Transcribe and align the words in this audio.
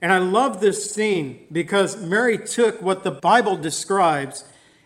And 0.00 0.12
I 0.12 0.18
love 0.18 0.60
this 0.60 0.90
scene 0.90 1.46
because 1.50 2.00
Mary 2.00 2.38
took 2.38 2.80
what 2.80 3.02
the 3.02 3.10
Bible 3.10 3.56
describes 3.56 4.44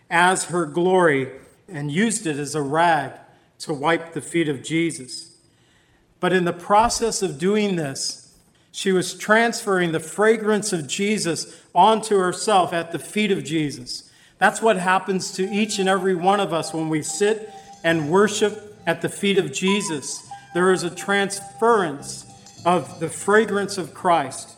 as 0.09 0.45
her 0.45 0.65
glory 0.65 1.31
and 1.67 1.91
used 1.91 2.25
it 2.25 2.37
as 2.37 2.55
a 2.55 2.61
rag 2.61 3.13
to 3.59 3.73
wipe 3.73 4.13
the 4.13 4.21
feet 4.21 4.49
of 4.49 4.63
Jesus. 4.63 5.37
But 6.19 6.33
in 6.33 6.45
the 6.45 6.53
process 6.53 7.21
of 7.21 7.37
doing 7.37 7.75
this, 7.75 8.35
she 8.71 8.91
was 8.91 9.13
transferring 9.13 9.91
the 9.91 9.99
fragrance 9.99 10.73
of 10.73 10.87
Jesus 10.87 11.61
onto 11.75 12.17
herself 12.17 12.73
at 12.73 12.91
the 12.91 12.99
feet 12.99 13.31
of 13.31 13.43
Jesus. 13.43 14.09
That's 14.39 14.61
what 14.61 14.77
happens 14.77 15.31
to 15.33 15.47
each 15.49 15.77
and 15.77 15.87
every 15.87 16.15
one 16.15 16.39
of 16.39 16.53
us 16.53 16.73
when 16.73 16.89
we 16.89 17.03
sit 17.03 17.51
and 17.83 18.09
worship 18.09 18.77
at 18.87 19.01
the 19.01 19.09
feet 19.09 19.37
of 19.37 19.53
Jesus. 19.53 20.27
There 20.53 20.71
is 20.71 20.83
a 20.83 20.89
transference 20.89 22.25
of 22.65 22.99
the 22.99 23.09
fragrance 23.09 23.77
of 23.77 23.93
Christ. 23.93 24.57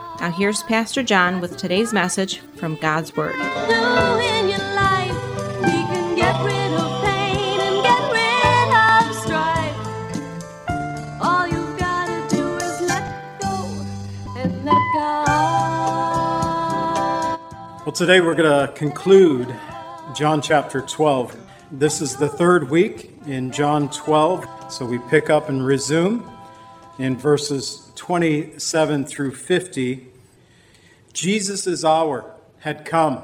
Now, 0.21 0.29
here's 0.29 0.61
Pastor 0.61 1.01
John 1.01 1.41
with 1.41 1.57
today's 1.57 1.91
message 1.93 2.41
from 2.57 2.75
God's 2.75 3.17
Word. 3.17 3.33
New 3.33 3.41
in 3.41 4.49
your 4.49 4.59
life, 4.75 5.15
we 5.61 5.71
can 5.71 6.15
get 6.15 6.39
rid 6.45 6.73
of 6.73 7.03
pain 7.03 7.59
and 7.59 7.81
get 7.81 8.11
rid 8.13 8.69
of 8.77 9.15
strife. 9.15 9.75
All 11.19 11.47
you've 11.47 11.75
gotta 11.75 12.23
do 12.29 12.55
is 12.57 12.81
let 12.81 13.41
go 13.41 13.65
and 14.37 14.63
let 14.63 14.77
God. 14.93 16.19
Well, 17.83 17.91
today 17.91 18.21
we're 18.21 18.35
going 18.35 18.67
to 18.67 18.71
conclude 18.73 19.51
John 20.13 20.39
chapter 20.39 20.81
12. 20.81 21.35
This 21.71 21.99
is 21.99 22.15
the 22.15 22.29
third 22.29 22.69
week 22.69 23.09
in 23.25 23.51
John 23.51 23.89
12, 23.89 24.71
so 24.71 24.85
we 24.85 24.99
pick 25.09 25.31
up 25.31 25.49
and 25.49 25.65
resume 25.65 26.31
in 26.99 27.17
verses 27.17 27.91
27 27.95 29.05
through 29.05 29.33
50. 29.33 30.09
Jesus' 31.13 31.83
hour 31.83 32.33
had 32.59 32.85
come, 32.85 33.23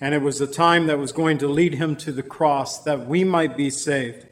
and 0.00 0.14
it 0.14 0.22
was 0.22 0.38
the 0.38 0.46
time 0.46 0.86
that 0.86 0.98
was 0.98 1.12
going 1.12 1.38
to 1.38 1.48
lead 1.48 1.74
him 1.74 1.96
to 1.96 2.12
the 2.12 2.22
cross 2.22 2.82
that 2.82 3.06
we 3.06 3.24
might 3.24 3.56
be 3.56 3.70
saved. 3.70 4.26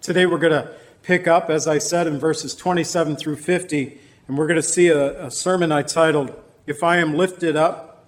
Today 0.00 0.26
we're 0.26 0.38
going 0.38 0.52
to 0.52 0.72
pick 1.02 1.26
up, 1.26 1.50
as 1.50 1.66
I 1.66 1.78
said, 1.78 2.06
in 2.06 2.18
verses 2.18 2.54
27 2.54 3.16
through 3.16 3.36
50, 3.36 3.98
and 4.28 4.38
we're 4.38 4.46
going 4.46 4.56
to 4.56 4.62
see 4.62 4.88
a, 4.88 5.26
a 5.26 5.30
sermon 5.30 5.72
I 5.72 5.82
titled, 5.82 6.32
If 6.66 6.82
I 6.82 6.98
Am 6.98 7.14
Lifted 7.14 7.56
Up. 7.56 8.06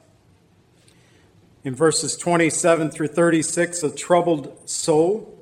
In 1.65 1.75
verses 1.75 2.17
27 2.17 2.91
through 2.91 3.09
36, 3.09 3.83
a 3.83 3.95
troubled 3.95 4.69
soul. 4.69 5.39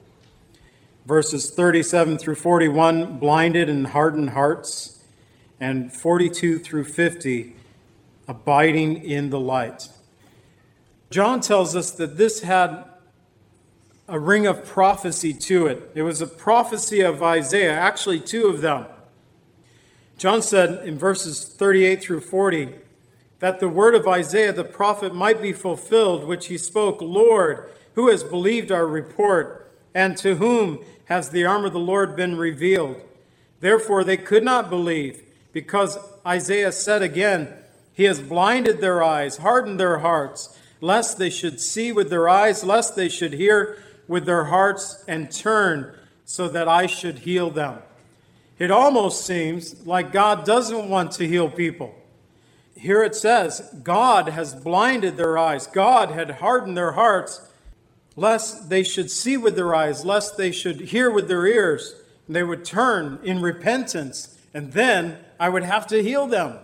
Verses 1.07 1.51
37 1.51 2.19
through 2.19 2.35
41, 2.35 3.19
blinded 3.19 3.71
and 3.71 3.89
hardened 3.89 4.31
hearts. 4.31 5.03
And 5.59 5.93
42 5.93 6.59
through 6.59 6.85
50, 6.85 7.57
abiding 8.31 9.03
in 9.03 9.29
the 9.31 9.41
light. 9.41 9.89
John 11.11 11.41
tells 11.41 11.75
us 11.75 11.91
that 11.91 12.17
this 12.17 12.43
had 12.43 12.85
a 14.07 14.21
ring 14.21 14.47
of 14.47 14.65
prophecy 14.65 15.35
to 15.35 15.67
it. 15.67 15.91
It 15.97 16.03
was 16.03 16.21
a 16.21 16.29
prophecy 16.29 17.01
of 17.01 17.25
Isaiah, 17.25 17.73
actually, 17.73 18.21
two 18.21 18.47
of 18.47 18.61
them. 18.61 18.87
John 20.17 20.43
said 20.43 20.87
in 20.87 20.97
verses 20.97 21.45
38 21.45 22.03
through 22.03 22.21
40 22.21 22.69
that 23.41 23.59
the 23.59 23.69
word 23.69 23.97
of 23.97 24.07
Isaiah 24.07 24.53
the 24.53 24.63
prophet 24.63 25.13
might 25.13 25.43
be 25.43 25.53
fulfilled, 25.53 26.23
which 26.25 26.47
he 26.47 26.57
spoke 26.57 27.03
Lord, 27.03 27.69
who 27.95 28.11
has 28.11 28.23
believed 28.23 28.71
our 28.71 28.87
report, 28.87 29.73
and 29.93 30.17
to 30.19 30.37
whom 30.37 30.85
has 31.07 31.31
the 31.31 31.45
arm 31.45 31.65
of 31.65 31.73
the 31.73 31.81
Lord 31.81 32.15
been 32.15 32.37
revealed? 32.37 33.01
Therefore 33.59 34.05
they 34.05 34.17
could 34.17 34.45
not 34.45 34.71
believe, 34.71 35.21
because 35.53 35.99
Isaiah 36.25 36.71
said 36.71 37.03
again, 37.03 37.57
He 38.01 38.07
has 38.07 38.19
blinded 38.19 38.81
their 38.81 39.03
eyes, 39.03 39.37
hardened 39.37 39.79
their 39.79 39.99
hearts, 39.99 40.59
lest 40.81 41.19
they 41.19 41.29
should 41.29 41.61
see 41.61 41.93
with 41.93 42.09
their 42.09 42.31
eyes, 42.31 42.65
lest 42.65 42.97
they 42.97 43.11
should 43.11 43.35
hear 43.35 43.77
with 44.09 44.25
their 44.25 44.45
hearts, 44.45 45.05
and 45.07 45.31
turn, 45.31 45.95
so 46.25 46.49
that 46.49 46.67
I 46.67 46.87
should 46.87 47.19
heal 47.19 47.51
them. 47.51 47.81
It 48.59 48.71
almost 48.71 49.27
seems 49.27 49.87
like 49.87 50.13
God 50.13 50.47
doesn't 50.47 50.89
want 50.89 51.13
to 51.13 51.29
heal 51.29 51.51
people. 51.51 51.95
Here 52.75 53.03
it 53.03 53.15
says, 53.15 53.69
God 53.83 54.31
has 54.31 54.55
blinded 54.55 55.19
their 55.19 55.37
eyes, 55.37 55.67
God 55.67 56.11
had 56.11 56.31
hardened 56.31 56.79
their 56.79 56.93
hearts, 56.93 57.53
lest 58.17 58.71
they 58.71 58.83
should 58.83 59.11
see 59.11 59.37
with 59.37 59.57
their 59.57 59.75
eyes, 59.75 60.07
lest 60.07 60.39
they 60.39 60.53
should 60.53 60.81
hear 60.81 61.11
with 61.11 61.29
their 61.29 61.47
ears, 61.47 61.97
and 62.27 62.35
they 62.35 62.45
would 62.45 62.65
turn 62.65 63.19
in 63.23 63.43
repentance, 63.43 64.39
and 64.55 64.73
then 64.73 65.19
I 65.39 65.51
would 65.51 65.65
have 65.65 65.87
to 65.89 66.03
heal 66.03 66.27
them. 66.27 66.61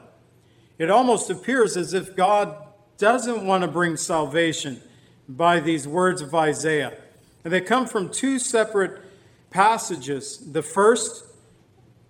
It 0.78 0.91
almost 0.91 1.31
appears 1.31 1.76
as 1.76 1.94
if 1.94 2.14
God 2.14 2.56
doesn't 2.98 3.47
want 3.47 3.62
to 3.62 3.69
bring 3.69 3.97
salvation 3.97 4.81
by 5.28 5.60
these 5.60 5.87
words 5.88 6.20
of 6.22 6.34
Isaiah. 6.34 6.97
And 7.44 7.53
they 7.53 7.60
come 7.60 7.87
from 7.87 8.10
two 8.10 8.38
separate 8.38 9.03
passages. 9.50 10.38
The 10.53 10.62
first 10.62 11.25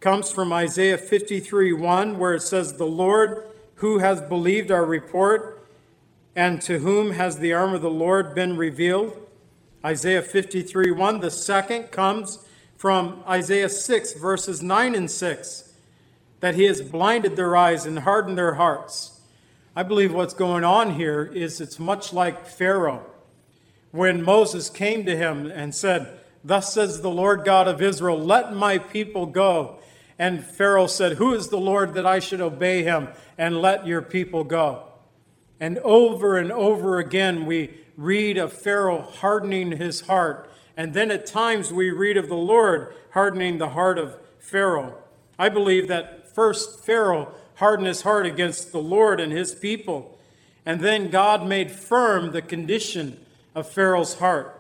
comes 0.01 0.31
from 0.31 0.53
Isaiah 0.53 0.99
53 0.99 1.73
1, 1.73 2.19
where 2.19 2.35
it 2.35 2.43
says, 2.43 2.75
The 2.75 2.87
Lord 2.87 3.45
who 3.77 3.99
has 3.99 4.21
believed 4.21 4.71
our 4.71 4.85
report, 4.85 5.67
and 6.35 6.61
to 6.63 6.79
whom 6.79 7.13
has 7.13 7.39
the 7.39 7.53
arm 7.53 7.75
of 7.75 7.83
the 7.83 7.91
Lord 7.91 8.35
been 8.35 8.57
revealed? 8.57 9.17
Isaiah 9.85 10.23
53 10.23 10.91
1. 10.91 11.21
The 11.21 11.31
second 11.31 11.91
comes 11.91 12.45
from 12.77 13.23
Isaiah 13.29 13.69
6, 13.69 14.15
verses 14.15 14.63
9 14.63 14.95
and 14.95 15.11
6, 15.11 15.66
that 16.41 16.55
he 16.55 16.65
has 16.65 16.83
blinded 16.83 17.37
their 17.37 17.57
eyes 17.57 17.87
and 17.87 18.01
hardened 18.01 18.37
their 18.37 18.55
hearts. 18.55 19.21
I 19.75 19.83
believe 19.83 20.13
what's 20.15 20.35
going 20.35 20.65
on 20.65 20.95
here 20.95 21.25
is 21.25 21.61
it's 21.61 21.79
much 21.79 22.13
like 22.13 22.47
Pharaoh. 22.47 23.05
When 23.91 24.23
Moses 24.23 24.71
came 24.71 25.05
to 25.07 25.17
him 25.17 25.51
and 25.51 25.75
said, 25.75 26.19
Thus 26.45 26.73
says 26.73 27.01
the 27.01 27.11
Lord 27.11 27.45
God 27.45 27.67
of 27.67 27.83
Israel, 27.83 28.19
let 28.19 28.55
my 28.55 28.79
people 28.79 29.27
go. 29.27 29.79
And 30.19 30.45
Pharaoh 30.45 30.87
said, 30.87 31.19
Who 31.19 31.35
is 31.35 31.49
the 31.49 31.59
Lord 31.59 31.95
that 31.95 32.07
I 32.07 32.21
should 32.21 32.41
obey 32.41 32.83
him 32.83 33.09
and 33.37 33.61
let 33.61 33.87
your 33.87 34.03
people 34.03 34.45
go? 34.45 34.85
And 35.61 35.79
over 35.79 36.37
and 36.37 36.53
over 36.53 36.99
again, 36.99 37.47
we 37.47 37.75
read 37.97 38.37
of 38.37 38.53
Pharaoh 38.53 39.03
hardening 39.03 39.73
his 39.73 40.03
heart. 40.03 40.51
And 40.77 40.95
then 40.95 41.11
at 41.11 41.27
times 41.27 41.73
we 41.73 41.91
read 41.91 42.17
of 42.17 42.29
the 42.29 42.35
Lord 42.35 42.95
hardening 43.11 43.59
the 43.59 43.71
heart 43.71 43.99
of 43.99 44.17
Pharaoh. 44.39 44.95
I 45.39 45.49
believe 45.49 45.89
that 45.89 46.26
first 46.37 46.85
Pharaoh 46.85 47.33
hardened 47.55 47.89
his 47.89 48.03
heart 48.03 48.27
against 48.27 48.71
the 48.71 48.79
Lord 48.79 49.21
and 49.21 49.33
his 49.33 49.55
people. 49.55 50.19
And 50.67 50.83
then 50.83 51.09
God 51.09 51.47
made 51.47 51.71
firm 51.71 52.33
the 52.33 52.43
condition 52.43 53.19
of 53.55 53.67
Pharaoh's 53.67 54.19
heart. 54.19 54.53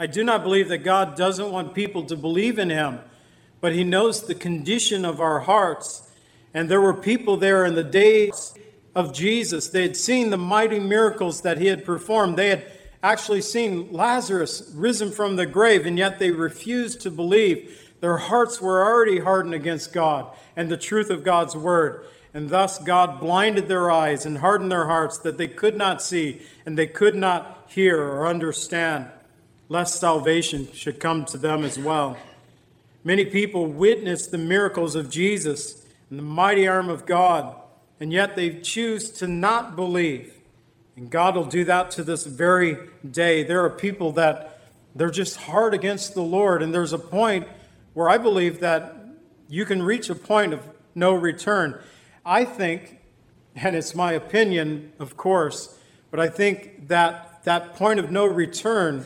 I 0.00 0.08
do 0.08 0.24
not 0.24 0.42
believe 0.42 0.68
that 0.68 0.78
God 0.78 1.14
doesn't 1.14 1.52
want 1.52 1.74
people 1.74 2.04
to 2.06 2.16
believe 2.16 2.58
in 2.58 2.70
him, 2.70 2.98
but 3.60 3.72
he 3.72 3.84
knows 3.84 4.26
the 4.26 4.34
condition 4.34 5.04
of 5.04 5.20
our 5.20 5.38
hearts. 5.38 6.10
And 6.52 6.68
there 6.68 6.80
were 6.80 6.94
people 6.94 7.36
there 7.36 7.64
in 7.64 7.76
the 7.76 7.84
days 7.84 8.52
of 8.92 9.14
Jesus. 9.14 9.68
They 9.68 9.82
had 9.82 9.96
seen 9.96 10.30
the 10.30 10.38
mighty 10.38 10.80
miracles 10.80 11.42
that 11.42 11.58
he 11.58 11.68
had 11.68 11.84
performed. 11.84 12.36
They 12.36 12.48
had 12.48 12.72
actually 13.00 13.42
seen 13.42 13.92
Lazarus 13.92 14.72
risen 14.74 15.12
from 15.12 15.36
the 15.36 15.46
grave, 15.46 15.86
and 15.86 15.96
yet 15.96 16.18
they 16.18 16.32
refused 16.32 17.00
to 17.02 17.12
believe. 17.12 17.89
Their 18.00 18.16
hearts 18.16 18.60
were 18.60 18.84
already 18.84 19.20
hardened 19.20 19.54
against 19.54 19.92
God 19.92 20.34
and 20.56 20.68
the 20.68 20.76
truth 20.76 21.10
of 21.10 21.24
God's 21.24 21.56
word. 21.56 22.06
and 22.32 22.48
thus 22.48 22.78
God 22.78 23.20
blinded 23.20 23.68
their 23.68 23.90
eyes 23.90 24.24
and 24.24 24.38
hardened 24.38 24.70
their 24.70 24.86
hearts 24.86 25.18
that 25.18 25.38
they 25.38 25.48
could 25.48 25.76
not 25.76 26.00
see 26.00 26.40
and 26.64 26.78
they 26.78 26.86
could 26.86 27.14
not 27.14 27.64
hear 27.68 28.00
or 28.00 28.26
understand, 28.26 29.08
lest 29.68 29.98
salvation 29.98 30.68
should 30.72 31.00
come 31.00 31.24
to 31.26 31.38
them 31.38 31.64
as 31.64 31.78
well. 31.78 32.16
Many 33.02 33.24
people 33.24 33.66
witnessed 33.66 34.30
the 34.30 34.38
miracles 34.38 34.94
of 34.94 35.10
Jesus 35.10 35.84
and 36.08 36.18
the 36.18 36.24
mighty 36.24 36.68
arm 36.68 36.88
of 36.88 37.06
God, 37.06 37.56
and 37.98 38.12
yet 38.12 38.36
they 38.36 38.60
choose 38.60 39.10
to 39.12 39.26
not 39.26 39.74
believe. 39.74 40.34
And 40.96 41.10
God 41.10 41.34
will 41.34 41.44
do 41.46 41.64
that 41.64 41.90
to 41.92 42.04
this 42.04 42.26
very 42.26 42.76
day. 43.08 43.42
There 43.42 43.64
are 43.64 43.70
people 43.70 44.12
that 44.12 44.60
they're 44.94 45.10
just 45.10 45.36
hard 45.36 45.72
against 45.72 46.14
the 46.14 46.22
Lord, 46.22 46.62
and 46.62 46.74
there's 46.74 46.92
a 46.92 46.98
point 46.98 47.48
where 48.00 48.08
I 48.08 48.16
believe 48.16 48.60
that 48.60 48.96
you 49.46 49.66
can 49.66 49.82
reach 49.82 50.08
a 50.08 50.14
point 50.14 50.54
of 50.54 50.66
no 50.94 51.12
return. 51.12 51.78
I 52.24 52.46
think, 52.46 52.98
and 53.54 53.76
it's 53.76 53.94
my 53.94 54.12
opinion, 54.12 54.94
of 54.98 55.18
course, 55.18 55.78
but 56.10 56.18
I 56.18 56.30
think 56.30 56.88
that 56.88 57.44
that 57.44 57.74
point 57.74 58.00
of 58.00 58.10
no 58.10 58.24
return 58.24 59.04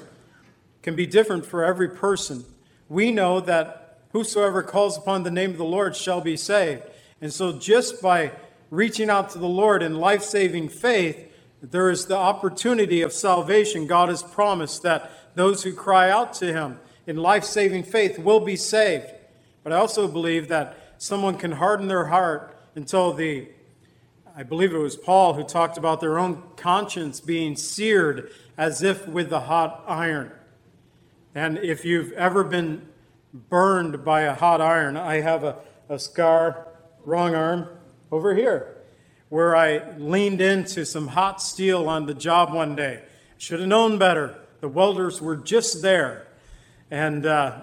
can 0.82 0.94
be 0.94 1.06
different 1.06 1.44
for 1.44 1.64
every 1.64 1.88
person. 1.88 2.44
We 2.88 3.11
know 3.11 3.41
that 3.41 3.99
whosoever 4.12 4.62
calls 4.62 4.97
upon 4.97 5.25
the 5.25 5.31
name 5.32 5.50
of 5.50 5.58
the 5.58 5.64
Lord 5.64 5.97
shall 5.97 6.20
be 6.20 6.37
saved. 6.37 6.85
And 7.20 7.32
so, 7.32 7.58
just 7.58 8.00
by 8.00 8.31
reaching 8.70 9.11
out 9.11 9.31
to 9.31 9.40
the 9.40 9.49
Lord 9.49 9.82
in 9.82 9.97
life 9.97 10.23
saving 10.23 10.69
faith, 10.69 11.32
there 11.61 11.90
is 11.90 12.06
the 12.06 12.17
opportunity 12.17 13.02
of 13.02 13.12
salvation. 13.12 13.88
God 13.88 14.08
has 14.08 14.23
promised 14.23 14.85
that 14.85 15.11
those 15.35 15.64
who 15.64 15.73
cry 15.73 16.11
out 16.11 16.32
to 16.35 16.52
Him 16.52 16.79
in 17.06 17.17
life 17.17 17.45
saving 17.45 17.85
faith 17.85 18.19
will 18.19 18.41
be 18.41 18.56
saved. 18.56 19.06
But 19.62 19.73
I 19.73 19.77
also 19.77 20.09
believe 20.09 20.49
that 20.49 20.95
someone 20.99 21.37
can 21.37 21.53
harden 21.53 21.89
their 21.89 22.06
heart 22.06 22.56
until 22.75 23.12
the, 23.12 23.49
I 24.37 24.43
believe 24.43 24.75
it 24.75 24.79
was 24.79 24.97
Paul 24.97 25.35
who 25.35 25.45
talked 25.45 25.79
about 25.79 26.01
their 26.01 26.19
own 26.19 26.43
conscience 26.56 27.21
being 27.21 27.56
seared 27.56 28.31
as 28.56 28.83
if 28.83 29.06
with 29.06 29.33
a 29.33 29.41
hot 29.41 29.85
iron. 29.87 30.33
And 31.35 31.59
if 31.59 31.85
you've 31.85 32.12
ever 32.12 32.45
been 32.45 32.87
burned 33.33 34.05
by 34.05 34.23
a 34.23 34.35
hot 34.35 34.61
iron, 34.61 34.97
I 34.97 35.21
have 35.21 35.43
a, 35.43 35.57
a 35.89 35.99
scar, 35.99 36.69
wrong 37.05 37.35
arm, 37.35 37.69
over 38.12 38.35
here, 38.35 38.77
where 39.29 39.57
I 39.57 39.97
leaned 39.99 40.41
into 40.41 40.87
some 40.87 41.09
hot 41.09 41.43
steel 41.43 41.89
on 41.89 42.07
the 42.07 42.15
job 42.15 42.55
one 42.55 42.77
day. 42.77 43.03
Should 43.37 43.59
have 43.59 43.69
known 43.69 43.99
better. 43.99 44.39
The 44.61 44.69
welders 44.69 45.21
were 45.21 45.37
just 45.37 45.83
there. 45.83 46.29
And 46.91 47.27
uh, 47.27 47.63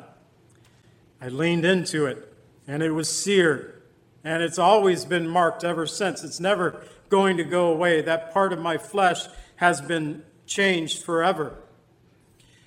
I 1.21 1.27
leaned 1.29 1.65
into 1.65 2.05
it, 2.05 2.33
and 2.67 2.81
it 2.81 2.91
was 2.91 3.09
seared. 3.09 3.81
And 4.23 4.43
it's 4.43 4.59
always 4.59 5.05
been 5.05 5.27
marked 5.27 5.63
ever 5.63 5.87
since. 5.87 6.23
It's 6.23 6.39
never 6.39 6.83
going 7.09 7.37
to 7.37 7.43
go 7.43 7.71
away. 7.71 8.01
That 8.01 8.33
part 8.33 8.53
of 8.53 8.59
my 8.59 8.77
flesh 8.77 9.25
has 9.57 9.81
been 9.81 10.23
changed 10.45 11.03
forever. 11.03 11.57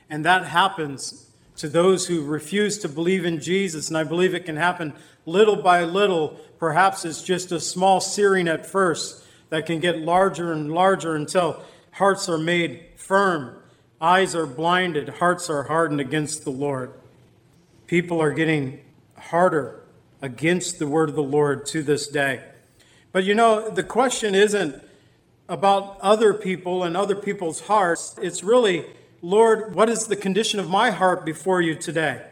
And 0.09 0.25
that 0.25 0.47
happens 0.47 1.31
to 1.57 1.69
those 1.69 2.07
who 2.07 2.25
refuse 2.25 2.79
to 2.79 2.89
believe 2.89 3.25
in 3.25 3.41
Jesus. 3.41 3.89
And 3.89 3.97
I 3.97 4.05
believe 4.05 4.35
it 4.35 4.45
can 4.45 4.57
happen 4.57 4.93
little 5.27 5.57
by 5.57 5.85
little. 5.85 6.41
Perhaps 6.59 7.05
it's 7.05 7.23
just 7.23 7.53
a 7.53 7.61
small 7.61 8.01
searing 8.01 8.49
at 8.49 8.67
first 8.67 9.25
that 9.51 9.67
can 9.67 9.81
get 9.81 9.99
larger 9.99 10.53
and 10.53 10.73
larger 10.73 11.15
until 11.15 11.63
hearts 11.93 12.29
are 12.29 12.39
made 12.39 12.85
firm, 12.97 13.57
eyes 14.05 14.35
are 14.35 14.47
blinded, 14.47 15.09
hearts 15.09 15.49
are 15.49 15.63
hardened 15.63 15.99
against 15.99 16.45
the 16.45 16.51
Lord. 16.51 16.93
People 17.87 18.21
are 18.21 18.33
getting 18.33 18.81
harder 19.17 19.83
against 20.21 20.79
the 20.79 20.87
word 20.87 21.09
of 21.09 21.15
the 21.15 21.23
Lord 21.23 21.65
to 21.67 21.83
this 21.83 22.07
day. 22.07 22.43
But 23.13 23.25
you 23.25 23.35
know, 23.35 23.71
the 23.71 23.83
question 23.83 24.35
isn't 24.35 24.83
about 25.49 25.99
other 26.03 26.35
people 26.35 26.85
and 26.85 26.99
other 26.99 27.17
people's 27.17 27.61
hearts. 27.61 28.17
It's 28.21 28.45
really, 28.45 28.85
Lord, 29.23 29.75
what 29.75 29.89
is 29.89 30.07
the 30.07 30.17
condition 30.17 30.61
of 30.61 30.69
my 30.69 30.91
heart 30.91 31.25
before 31.25 31.63
you 31.63 31.75
today? 31.75 32.27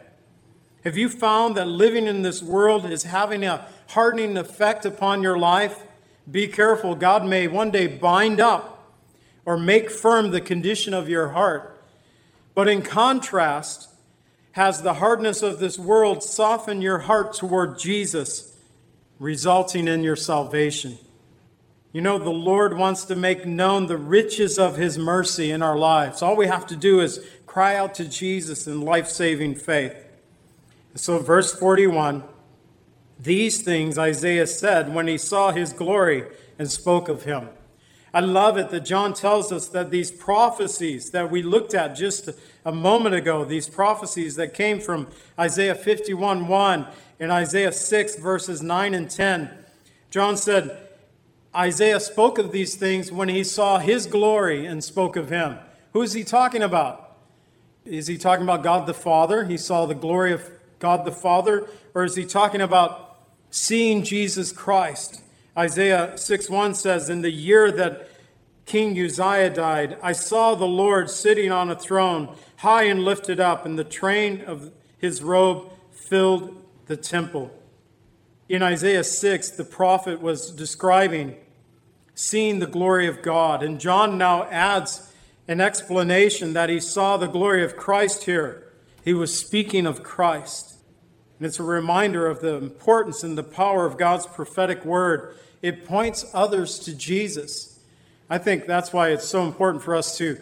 Have 0.83 0.95
you 0.95 1.09
found 1.09 1.55
that 1.57 1.67
living 1.67 2.05
in 2.05 2.21
this 2.21 2.43
world 2.43 2.85
is 2.85 3.03
having 3.03 3.43
a 3.43 3.65
hardening 3.89 4.37
effect 4.37 4.85
upon 4.85 5.23
your 5.23 5.39
life? 5.39 5.81
Be 6.29 6.47
careful. 6.47 6.93
God 6.93 7.25
may 7.25 7.47
one 7.47 7.71
day 7.71 7.87
bind 7.87 8.39
up 8.39 8.72
or 9.45 9.57
make 9.57 9.89
firm 9.89 10.31
the 10.31 10.41
condition 10.41 10.93
of 10.93 11.09
your 11.09 11.29
heart. 11.29 11.81
But 12.55 12.67
in 12.67 12.81
contrast, 12.81 13.89
has 14.53 14.81
the 14.81 14.95
hardness 14.95 15.41
of 15.41 15.59
this 15.59 15.79
world 15.79 16.23
softened 16.23 16.83
your 16.83 16.99
heart 16.99 17.33
toward 17.33 17.79
Jesus, 17.79 18.55
resulting 19.19 19.87
in 19.87 20.03
your 20.03 20.15
salvation? 20.15 20.97
You 21.91 22.01
know, 22.01 22.17
the 22.17 22.29
Lord 22.29 22.77
wants 22.77 23.05
to 23.05 23.15
make 23.15 23.45
known 23.45 23.87
the 23.87 23.97
riches 23.97 24.57
of 24.57 24.77
His 24.77 24.97
mercy 24.97 25.51
in 25.51 25.61
our 25.61 25.77
lives. 25.77 26.21
All 26.21 26.35
we 26.35 26.47
have 26.47 26.67
to 26.67 26.75
do 26.75 27.01
is 27.01 27.25
cry 27.45 27.75
out 27.75 27.95
to 27.95 28.05
Jesus 28.05 28.67
in 28.67 28.81
life 28.81 29.07
saving 29.07 29.55
faith. 29.55 29.95
So, 30.95 31.19
verse 31.19 31.53
41 31.53 32.23
these 33.19 33.61
things 33.61 33.97
Isaiah 33.97 34.47
said 34.47 34.93
when 34.93 35.07
he 35.07 35.17
saw 35.17 35.51
his 35.51 35.71
glory 35.71 36.25
and 36.59 36.69
spoke 36.69 37.07
of 37.07 37.23
him. 37.23 37.49
I 38.13 38.19
love 38.19 38.57
it 38.57 38.69
that 38.69 38.81
John 38.81 39.13
tells 39.13 39.51
us 39.51 39.67
that 39.69 39.89
these 39.89 40.11
prophecies 40.11 41.09
that 41.11 41.31
we 41.31 41.41
looked 41.41 41.73
at 41.73 41.95
just 41.95 42.29
a 42.63 42.71
moment 42.71 43.15
ago, 43.15 43.43
these 43.43 43.67
prophecies 43.67 44.35
that 44.35 44.53
came 44.53 44.79
from 44.79 45.07
Isaiah 45.39 45.73
51 45.73 46.47
1 46.47 46.87
and 47.19 47.31
Isaiah 47.31 47.71
6, 47.71 48.15
verses 48.17 48.61
9 48.61 48.93
and 48.93 49.09
10, 49.09 49.49
John 50.11 50.37
said, 50.37 50.77
Isaiah 51.55 51.99
spoke 51.99 52.37
of 52.37 52.51
these 52.51 52.75
things 52.75 53.11
when 53.11 53.29
he 53.29 53.43
saw 53.43 53.79
his 53.79 54.05
glory 54.05 54.65
and 54.65 54.83
spoke 54.83 55.15
of 55.15 55.29
him. 55.29 55.57
Who 55.93 56.03
is 56.03 56.13
he 56.13 56.23
talking 56.23 56.61
about? 56.61 57.17
Is 57.85 58.07
he 58.07 58.17
talking 58.17 58.43
about 58.43 58.63
God 58.63 58.85
the 58.87 58.93
Father? 58.93 59.45
He 59.45 59.57
saw 59.57 59.85
the 59.85 59.95
glory 59.95 60.33
of 60.33 60.49
God 60.79 61.05
the 61.05 61.11
Father? 61.11 61.67
Or 61.93 62.03
is 62.03 62.15
he 62.15 62.25
talking 62.25 62.61
about 62.61 63.17
seeing 63.49 64.03
Jesus 64.03 64.51
Christ? 64.51 65.21
Isaiah 65.57 66.17
6 66.17 66.49
1 66.49 66.73
says, 66.73 67.09
In 67.09 67.21
the 67.21 67.31
year 67.31 67.71
that 67.71 68.09
King 68.65 68.99
Uzziah 68.99 69.49
died, 69.49 69.97
I 70.01 70.13
saw 70.13 70.55
the 70.55 70.65
Lord 70.65 71.09
sitting 71.09 71.51
on 71.51 71.69
a 71.69 71.75
throne, 71.75 72.35
high 72.57 72.83
and 72.83 73.03
lifted 73.03 73.39
up, 73.39 73.65
and 73.65 73.77
the 73.77 73.83
train 73.83 74.41
of 74.41 74.71
his 74.97 75.21
robe 75.21 75.69
filled 75.91 76.63
the 76.87 76.97
temple. 76.97 77.51
In 78.49 78.61
Isaiah 78.63 79.03
6, 79.03 79.51
the 79.51 79.63
prophet 79.63 80.21
was 80.21 80.51
describing 80.51 81.35
seeing 82.15 82.59
the 82.59 82.67
glory 82.67 83.07
of 83.07 83.21
God. 83.21 83.63
And 83.63 83.79
John 83.79 84.17
now 84.17 84.43
adds 84.45 85.11
an 85.47 85.59
explanation 85.59 86.53
that 86.53 86.69
he 86.69 86.79
saw 86.79 87.17
the 87.17 87.27
glory 87.27 87.63
of 87.63 87.75
Christ 87.75 88.25
here. 88.25 88.71
He 89.03 89.13
was 89.13 89.37
speaking 89.37 89.85
of 89.85 90.03
Christ. 90.03 90.72
And 91.43 91.49
it's 91.49 91.59
a 91.59 91.63
reminder 91.63 92.25
of 92.25 92.39
the 92.39 92.55
importance 92.55 93.21
and 93.21 93.37
the 93.37 93.43
power 93.43 93.85
of 93.85 93.97
God's 93.97 94.25
prophetic 94.25 94.85
word 94.85 95.35
it 95.61 95.83
points 95.83 96.25
others 96.33 96.79
to 96.79 96.95
Jesus. 96.95 97.81
I 98.29 98.37
think 98.37 98.65
that's 98.65 98.93
why 98.93 99.09
it's 99.09 99.27
so 99.27 99.43
important 99.43 99.83
for 99.83 99.93
us 99.93 100.17
to 100.19 100.39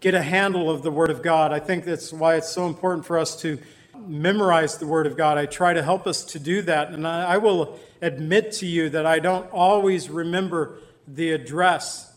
get 0.00 0.14
a 0.16 0.22
handle 0.24 0.68
of 0.68 0.82
the 0.82 0.90
Word 0.90 1.10
of 1.10 1.22
God. 1.22 1.52
I 1.52 1.60
think 1.60 1.84
that's 1.84 2.12
why 2.12 2.34
it's 2.34 2.50
so 2.50 2.66
important 2.66 3.06
for 3.06 3.18
us 3.18 3.40
to 3.42 3.60
memorize 4.04 4.78
the 4.78 4.86
Word 4.88 5.06
of 5.06 5.16
God. 5.16 5.38
I 5.38 5.46
try 5.46 5.74
to 5.74 5.82
help 5.84 6.08
us 6.08 6.24
to 6.24 6.40
do 6.40 6.60
that. 6.62 6.90
And 6.90 7.06
I, 7.06 7.34
I 7.34 7.36
will 7.36 7.78
admit 8.00 8.50
to 8.54 8.66
you 8.66 8.90
that 8.90 9.06
I 9.06 9.20
don't 9.20 9.48
always 9.52 10.10
remember 10.10 10.80
the 11.06 11.30
address, 11.30 12.12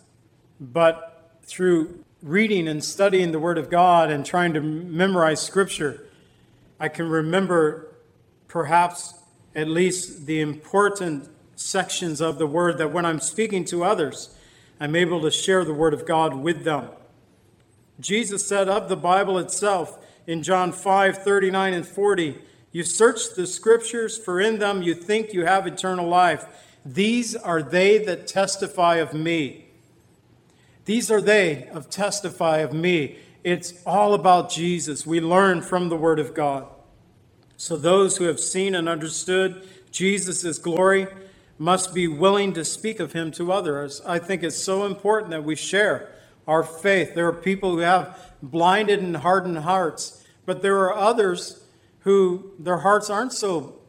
but 0.59 1.37
through 1.43 2.03
reading 2.23 2.67
and 2.67 2.83
studying 2.83 3.33
the 3.33 3.39
Word 3.39 3.59
of 3.59 3.69
God 3.69 4.09
and 4.09 4.25
trying 4.25 4.55
to 4.55 4.61
memorize 4.61 5.43
Scripture, 5.43 6.07
I 6.79 6.89
can 6.89 7.07
remember 7.07 7.91
perhaps 8.55 9.15
at 9.53 9.67
least 9.67 10.27
the 10.27 10.39
important 10.39 11.27
sections 11.57 12.21
of 12.21 12.37
the 12.37 12.47
Word 12.47 12.77
that 12.77 12.89
when 12.89 13.05
I'm 13.05 13.19
speaking 13.19 13.65
to 13.65 13.83
others, 13.83 14.33
I'm 14.79 14.95
able 14.95 15.19
to 15.23 15.29
share 15.29 15.65
the 15.65 15.73
Word 15.73 15.93
of 15.93 16.05
God 16.05 16.33
with 16.33 16.63
them. 16.63 16.87
Jesus 17.99 18.47
said 18.47 18.69
of 18.69 18.87
the 18.87 18.95
Bible 18.95 19.37
itself 19.39 19.99
in 20.25 20.41
John 20.41 20.71
5 20.71 21.17
39 21.17 21.73
and 21.73 21.85
40, 21.85 22.37
You 22.71 22.83
search 22.83 23.35
the 23.35 23.45
Scriptures, 23.45 24.17
for 24.17 24.39
in 24.39 24.59
them 24.59 24.81
you 24.81 24.93
think 24.93 25.33
you 25.33 25.43
have 25.43 25.67
eternal 25.67 26.07
life. 26.07 26.45
These 26.85 27.35
are 27.35 27.61
they 27.61 27.97
that 28.05 28.25
testify 28.25 28.95
of 28.95 29.13
me. 29.13 29.65
These 30.85 31.11
are 31.11 31.19
they 31.19 31.67
of 31.73 31.89
testify 31.89 32.59
of 32.59 32.71
me. 32.71 33.17
It's 33.43 33.73
all 33.85 34.13
about 34.13 34.49
Jesus. 34.49 35.05
We 35.05 35.19
learn 35.19 35.61
from 35.61 35.89
the 35.89 35.97
Word 35.97 36.19
of 36.19 36.33
God. 36.33 36.69
So 37.57 37.77
those 37.77 38.17
who 38.17 38.25
have 38.25 38.39
seen 38.39 38.75
and 38.75 38.89
understood 38.89 39.67
Jesus' 39.91 40.57
glory, 40.57 41.07
must 41.57 41.93
be 41.93 42.07
willing 42.07 42.53
to 42.53 42.65
speak 42.65 42.99
of 42.99 43.13
him 43.13 43.31
to 43.31 43.51
others. 43.51 44.01
I 44.05 44.19
think 44.19 44.43
it's 44.43 44.61
so 44.61 44.85
important 44.85 45.31
that 45.31 45.43
we 45.43 45.55
share 45.55 46.11
our 46.47 46.63
faith. 46.63 47.15
There 47.15 47.27
are 47.27 47.33
people 47.33 47.71
who 47.71 47.77
have 47.79 48.33
blinded 48.43 48.99
and 48.99 49.17
hardened 49.17 49.59
hearts, 49.59 50.23
but 50.45 50.61
there 50.61 50.79
are 50.79 50.93
others 50.93 51.63
who 51.99 52.51
their 52.59 52.79
hearts 52.79 53.09
aren't 53.09 53.33
so 53.33 53.79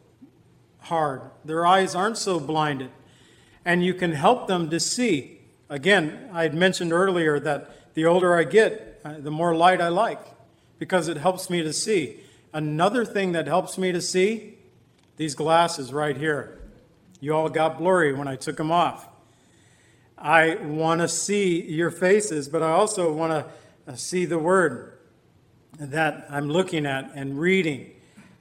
hard, 0.79 1.23
their 1.45 1.67
eyes 1.67 1.95
aren't 1.95 2.19
so 2.19 2.39
blinded. 2.39 2.91
and 3.65 3.85
you 3.85 3.93
can 3.93 4.13
help 4.13 4.47
them 4.47 4.71
to 4.71 4.79
see. 4.79 5.41
Again, 5.69 6.31
I 6.33 6.45
had 6.45 6.55
mentioned 6.55 6.93
earlier 6.93 7.41
that 7.41 7.95
the 7.95 8.07
older 8.07 8.37
I 8.37 8.45
get, 8.45 9.01
uh, 9.05 9.15
the 9.19 9.33
more 9.33 9.57
light 9.57 9.81
I 9.81 9.89
like 9.89 10.21
because 10.79 11.09
it 11.09 11.17
helps 11.17 11.51
me 11.51 11.63
to 11.63 11.73
see. 11.73 12.21
Another 12.57 13.05
thing 13.05 13.33
that 13.33 13.47
helps 13.47 13.77
me 13.77 13.93
to 13.93 14.01
see, 14.01 14.55
these 15.19 15.35
glasses 15.35 15.93
right 15.93 16.17
here. 16.17 16.59
You 17.21 17.35
all 17.35 17.51
got 17.51 17.77
blurry 17.77 18.15
when 18.15 18.29
I 18.29 18.37
took 18.37 18.57
them 18.57 18.73
off. 18.73 19.07
I 20.17 20.55
want 20.55 21.03
to 21.03 21.09
see 21.09 21.61
your 21.61 21.91
faces, 21.91 22.49
but 22.49 22.63
I 22.63 22.71
also 22.71 23.13
want 23.13 23.33
to 23.33 23.93
uh, 23.93 23.95
see 23.95 24.25
the 24.25 24.39
word 24.39 24.97
that 25.79 26.27
I'm 26.31 26.49
looking 26.49 26.87
at 26.87 27.11
and 27.15 27.39
reading. 27.39 27.91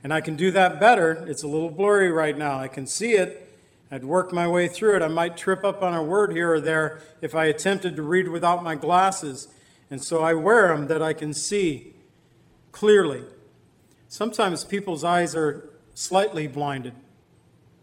And 0.02 0.14
I 0.14 0.22
can 0.22 0.38
do 0.38 0.50
that 0.50 0.80
better. 0.80 1.26
It's 1.28 1.44
a 1.44 1.48
little 1.50 1.70
blurry 1.70 2.10
right 2.10 2.38
now. 2.38 2.58
I 2.58 2.70
can 2.70 2.88
see 2.88 3.16
it. 3.16 3.60
I'd 3.92 4.06
work 4.06 4.32
my 4.32 4.48
way 4.48 4.70
through 4.70 4.96
it. 4.96 5.02
I 5.02 5.10
might 5.10 5.36
trip 5.36 5.66
up 5.66 5.84
on 5.84 5.94
a 5.94 6.02
word 6.02 6.32
here 6.32 6.54
or 6.54 6.62
there 6.62 7.02
if 7.20 7.36
I 7.36 7.48
attempted 7.48 7.98
to 7.98 8.02
read 8.02 8.30
without 8.30 8.64
my 8.64 8.76
glasses. 8.76 9.50
And 9.92 10.02
so 10.02 10.24
I 10.24 10.36
wear 10.36 10.70
them 10.70 10.88
that 10.88 11.02
I 11.02 11.12
can 11.12 11.34
see 11.34 11.96
clearly. 12.72 13.26
Sometimes 14.16 14.64
people's 14.64 15.04
eyes 15.04 15.36
are 15.36 15.68
slightly 15.94 16.48
blinded 16.48 16.94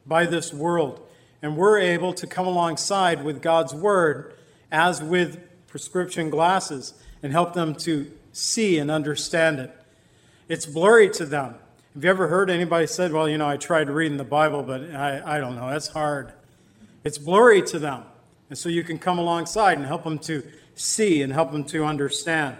by 0.06 0.24
this 0.24 0.50
world, 0.50 1.06
and 1.42 1.58
we're 1.58 1.76
able 1.76 2.14
to 2.14 2.26
come 2.26 2.46
alongside 2.46 3.22
with 3.22 3.42
God's 3.42 3.74
Word 3.74 4.32
as 4.70 5.02
with 5.02 5.46
prescription 5.66 6.30
glasses 6.30 6.94
and 7.22 7.32
help 7.32 7.52
them 7.52 7.74
to 7.80 8.10
see 8.32 8.78
and 8.78 8.90
understand 8.90 9.58
it. 9.58 9.76
It's 10.48 10.64
blurry 10.64 11.10
to 11.10 11.26
them. 11.26 11.56
Have 11.92 12.02
you 12.02 12.08
ever 12.08 12.28
heard 12.28 12.48
anybody 12.48 12.86
said, 12.86 13.12
Well, 13.12 13.28
you 13.28 13.36
know, 13.36 13.46
I 13.46 13.58
tried 13.58 13.90
reading 13.90 14.16
the 14.16 14.24
Bible, 14.24 14.62
but 14.62 14.80
I, 14.94 15.36
I 15.36 15.38
don't 15.38 15.54
know, 15.54 15.68
that's 15.68 15.88
hard. 15.88 16.32
It's 17.04 17.18
blurry 17.18 17.60
to 17.64 17.78
them. 17.78 18.04
And 18.48 18.56
so 18.56 18.70
you 18.70 18.84
can 18.84 18.98
come 18.98 19.18
alongside 19.18 19.76
and 19.76 19.86
help 19.86 20.04
them 20.04 20.18
to 20.20 20.42
see 20.76 21.20
and 21.20 21.30
help 21.30 21.52
them 21.52 21.64
to 21.64 21.84
understand. 21.84 22.56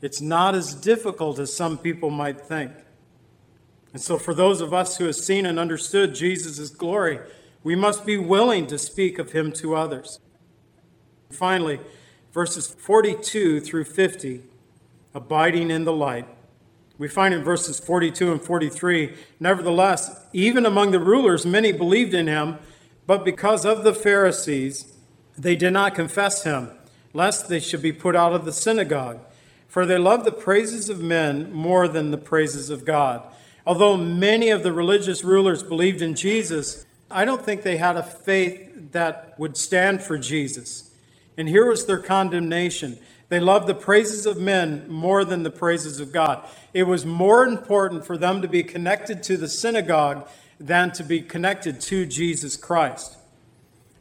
It's 0.00 0.20
not 0.20 0.56
as 0.56 0.74
difficult 0.74 1.38
as 1.38 1.54
some 1.54 1.78
people 1.78 2.10
might 2.10 2.40
think. 2.40 2.72
And 3.94 4.02
so, 4.02 4.18
for 4.18 4.34
those 4.34 4.60
of 4.60 4.74
us 4.74 4.96
who 4.96 5.04
have 5.04 5.14
seen 5.14 5.46
and 5.46 5.56
understood 5.56 6.16
Jesus' 6.16 6.68
glory, 6.68 7.20
we 7.62 7.76
must 7.76 8.04
be 8.04 8.16
willing 8.18 8.66
to 8.66 8.76
speak 8.76 9.20
of 9.20 9.30
him 9.30 9.52
to 9.52 9.76
others. 9.76 10.18
Finally, 11.30 11.78
verses 12.32 12.66
42 12.66 13.60
through 13.60 13.84
50, 13.84 14.42
abiding 15.14 15.70
in 15.70 15.84
the 15.84 15.92
light. 15.92 16.26
We 16.98 17.06
find 17.06 17.32
in 17.32 17.44
verses 17.44 17.78
42 17.78 18.32
and 18.32 18.42
43 18.42 19.14
Nevertheless, 19.38 20.26
even 20.32 20.66
among 20.66 20.90
the 20.90 20.98
rulers, 20.98 21.46
many 21.46 21.70
believed 21.70 22.14
in 22.14 22.26
him, 22.26 22.58
but 23.06 23.24
because 23.24 23.64
of 23.64 23.84
the 23.84 23.94
Pharisees, 23.94 24.92
they 25.38 25.54
did 25.54 25.72
not 25.72 25.94
confess 25.94 26.42
him, 26.42 26.70
lest 27.12 27.48
they 27.48 27.60
should 27.60 27.82
be 27.82 27.92
put 27.92 28.16
out 28.16 28.32
of 28.32 28.44
the 28.44 28.52
synagogue. 28.52 29.20
For 29.68 29.86
they 29.86 29.98
loved 29.98 30.24
the 30.24 30.32
praises 30.32 30.88
of 30.88 31.00
men 31.00 31.52
more 31.52 31.86
than 31.86 32.10
the 32.10 32.18
praises 32.18 32.70
of 32.70 32.84
God. 32.84 33.22
Although 33.66 33.96
many 33.96 34.50
of 34.50 34.62
the 34.62 34.72
religious 34.72 35.24
rulers 35.24 35.62
believed 35.62 36.02
in 36.02 36.14
Jesus, 36.14 36.84
I 37.10 37.24
don't 37.24 37.42
think 37.42 37.62
they 37.62 37.78
had 37.78 37.96
a 37.96 38.02
faith 38.02 38.92
that 38.92 39.34
would 39.38 39.56
stand 39.56 40.02
for 40.02 40.18
Jesus. 40.18 40.90
And 41.36 41.48
here 41.48 41.66
was 41.66 41.86
their 41.86 41.98
condemnation. 41.98 42.98
They 43.28 43.40
loved 43.40 43.66
the 43.66 43.74
praises 43.74 44.26
of 44.26 44.38
men 44.38 44.86
more 44.88 45.24
than 45.24 45.42
the 45.42 45.50
praises 45.50 45.98
of 45.98 46.12
God. 46.12 46.46
It 46.72 46.84
was 46.84 47.06
more 47.06 47.44
important 47.44 48.04
for 48.04 48.18
them 48.18 48.42
to 48.42 48.48
be 48.48 48.62
connected 48.62 49.22
to 49.24 49.36
the 49.36 49.48
synagogue 49.48 50.28
than 50.60 50.92
to 50.92 51.02
be 51.02 51.20
connected 51.20 51.80
to 51.80 52.06
Jesus 52.06 52.56
Christ. 52.56 53.16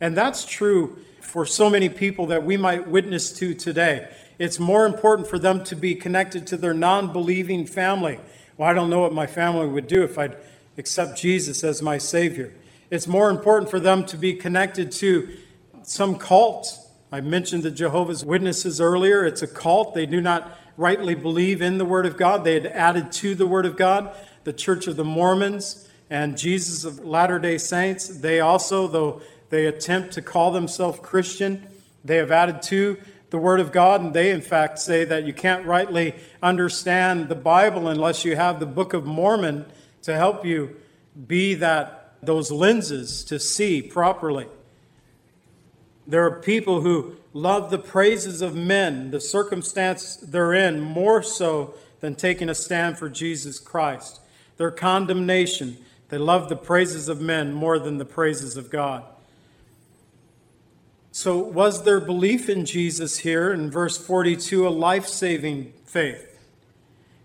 And 0.01 0.15
that's 0.17 0.45
true 0.45 0.97
for 1.21 1.45
so 1.45 1.69
many 1.69 1.89
people 1.89 2.27
that 2.27 2.43
we 2.43 2.57
might 2.57 2.87
witness 2.87 3.31
to 3.33 3.53
today. 3.53 4.09
It's 4.37 4.59
more 4.59 4.85
important 4.85 5.27
for 5.27 5.39
them 5.39 5.63
to 5.65 5.75
be 5.75 5.95
connected 5.95 6.45
to 6.47 6.57
their 6.57 6.73
non 6.73 7.13
believing 7.13 7.65
family 7.65 8.19
well, 8.57 8.69
I 8.69 8.73
don't 8.73 8.89
know 8.89 8.99
what 8.99 9.13
my 9.13 9.27
family 9.27 9.67
would 9.67 9.87
do 9.87 10.03
if 10.03 10.17
I'd 10.17 10.37
accept 10.77 11.17
Jesus 11.17 11.63
as 11.63 11.81
my 11.81 11.97
Savior. 11.97 12.53
It's 12.91 13.07
more 13.07 13.29
important 13.29 13.71
for 13.71 13.79
them 13.79 14.05
to 14.05 14.17
be 14.17 14.33
connected 14.33 14.91
to 14.93 15.29
some 15.83 16.17
cult. 16.17 16.79
I 17.11 17.21
mentioned 17.21 17.63
the 17.63 17.71
Jehovah's 17.71 18.23
Witnesses 18.23 18.79
earlier. 18.79 19.25
It's 19.25 19.41
a 19.41 19.47
cult. 19.47 19.93
They 19.93 20.05
do 20.05 20.21
not 20.21 20.57
rightly 20.77 21.15
believe 21.15 21.61
in 21.61 21.77
the 21.77 21.85
Word 21.85 22.05
of 22.05 22.17
God. 22.17 22.43
They 22.43 22.53
had 22.53 22.67
added 22.67 23.11
to 23.13 23.35
the 23.35 23.47
Word 23.47 23.65
of 23.65 23.77
God 23.77 24.15
the 24.43 24.53
Church 24.53 24.87
of 24.87 24.97
the 24.97 25.03
Mormons 25.03 25.87
and 26.09 26.37
Jesus 26.37 26.83
of 26.83 27.03
Latter 27.03 27.39
day 27.39 27.57
Saints. 27.57 28.07
They 28.07 28.39
also, 28.39 28.87
though 28.87 29.21
they 29.49 29.65
attempt 29.65 30.13
to 30.13 30.21
call 30.21 30.51
themselves 30.51 30.99
Christian, 31.01 31.65
they 32.03 32.17
have 32.17 32.31
added 32.31 32.61
to 32.63 32.97
the 33.33 33.39
Word 33.39 33.59
of 33.59 33.71
God, 33.71 33.99
and 33.99 34.13
they, 34.13 34.29
in 34.29 34.41
fact, 34.41 34.77
say 34.77 35.05
that 35.05 35.23
you 35.23 35.33
can't 35.33 35.65
rightly 35.65 36.13
understand 36.43 37.29
the 37.29 37.35
Bible 37.35 37.87
unless 37.87 38.23
you 38.23 38.35
have 38.35 38.59
the 38.59 38.67
Book 38.67 38.93
of 38.93 39.07
Mormon 39.07 39.65
to 40.03 40.15
help 40.15 40.45
you 40.45 40.75
be 41.25 41.55
that 41.55 42.13
those 42.21 42.51
lenses 42.51 43.23
to 43.23 43.39
see 43.39 43.81
properly. 43.81 44.45
There 46.05 46.23
are 46.23 46.41
people 46.41 46.81
who 46.81 47.15
love 47.33 47.71
the 47.71 47.79
praises 47.79 48.43
of 48.43 48.55
men, 48.55 49.09
the 49.09 49.19
circumstance 49.19 50.15
they're 50.17 50.53
in, 50.53 50.79
more 50.79 51.23
so 51.23 51.73
than 52.01 52.13
taking 52.13 52.49
a 52.49 52.55
stand 52.55 52.99
for 52.99 53.09
Jesus 53.09 53.57
Christ. 53.57 54.21
Their 54.57 54.69
condemnation, 54.69 55.77
they 56.09 56.19
love 56.19 56.49
the 56.49 56.55
praises 56.55 57.09
of 57.09 57.19
men 57.19 57.51
more 57.51 57.79
than 57.79 57.97
the 57.97 58.05
praises 58.05 58.57
of 58.57 58.69
God. 58.69 59.05
So, 61.15 61.37
was 61.37 61.83
their 61.83 61.99
belief 61.99 62.49
in 62.49 62.65
Jesus 62.65 63.19
here 63.19 63.53
in 63.53 63.69
verse 63.69 63.99
42 63.99 64.67
a 64.67 64.69
life 64.69 65.05
saving 65.05 65.71
faith? 65.85 66.39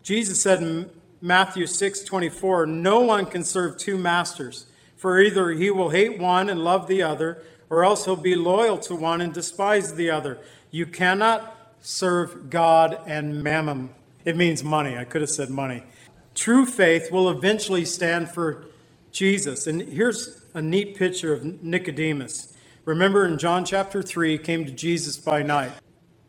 Jesus 0.03 0.43
said 0.43 0.63
in 0.63 0.91
Matthew 1.23 1.67
6 1.67 2.01
24, 2.01 2.67
No 2.67 3.01
one 3.01 3.25
can 3.25 3.43
serve 3.43 3.79
two 3.79 3.97
masters, 3.97 4.67
for 4.99 5.19
either 5.19 5.53
he 5.53 5.71
will 5.71 5.89
hate 5.89 6.19
one 6.19 6.51
and 6.51 6.61
love 6.61 6.87
the 6.87 7.03
other, 7.03 7.43
or 7.71 7.83
else 7.83 8.05
he'll 8.05 8.15
be 8.15 8.35
loyal 8.35 8.77
to 8.77 8.95
one 8.95 9.23
and 9.23 9.33
despise 9.33 9.95
the 9.95 10.11
other. 10.11 10.37
You 10.71 10.85
cannot 10.85 11.75
serve 11.81 12.51
God 12.51 13.01
and 13.07 13.43
mammon. 13.43 13.89
It 14.23 14.37
means 14.37 14.63
money. 14.63 14.99
I 14.99 15.05
could 15.05 15.23
have 15.23 15.31
said 15.31 15.49
money. 15.49 15.83
True 16.35 16.67
faith 16.67 17.11
will 17.11 17.31
eventually 17.31 17.87
stand 17.87 18.29
for 18.29 18.67
Jesus. 19.13 19.67
And 19.67 19.81
here's 19.81 20.43
a 20.53 20.61
neat 20.61 20.95
picture 20.95 21.33
of 21.33 21.63
Nicodemus. 21.63 22.55
Remember 22.89 23.27
in 23.27 23.37
John 23.37 23.67
chapter 23.67 24.03
3, 24.03 24.33
he 24.33 24.39
came 24.39 24.65
to 24.65 24.71
Jesus 24.71 25.19
by 25.19 25.43
night. 25.43 25.73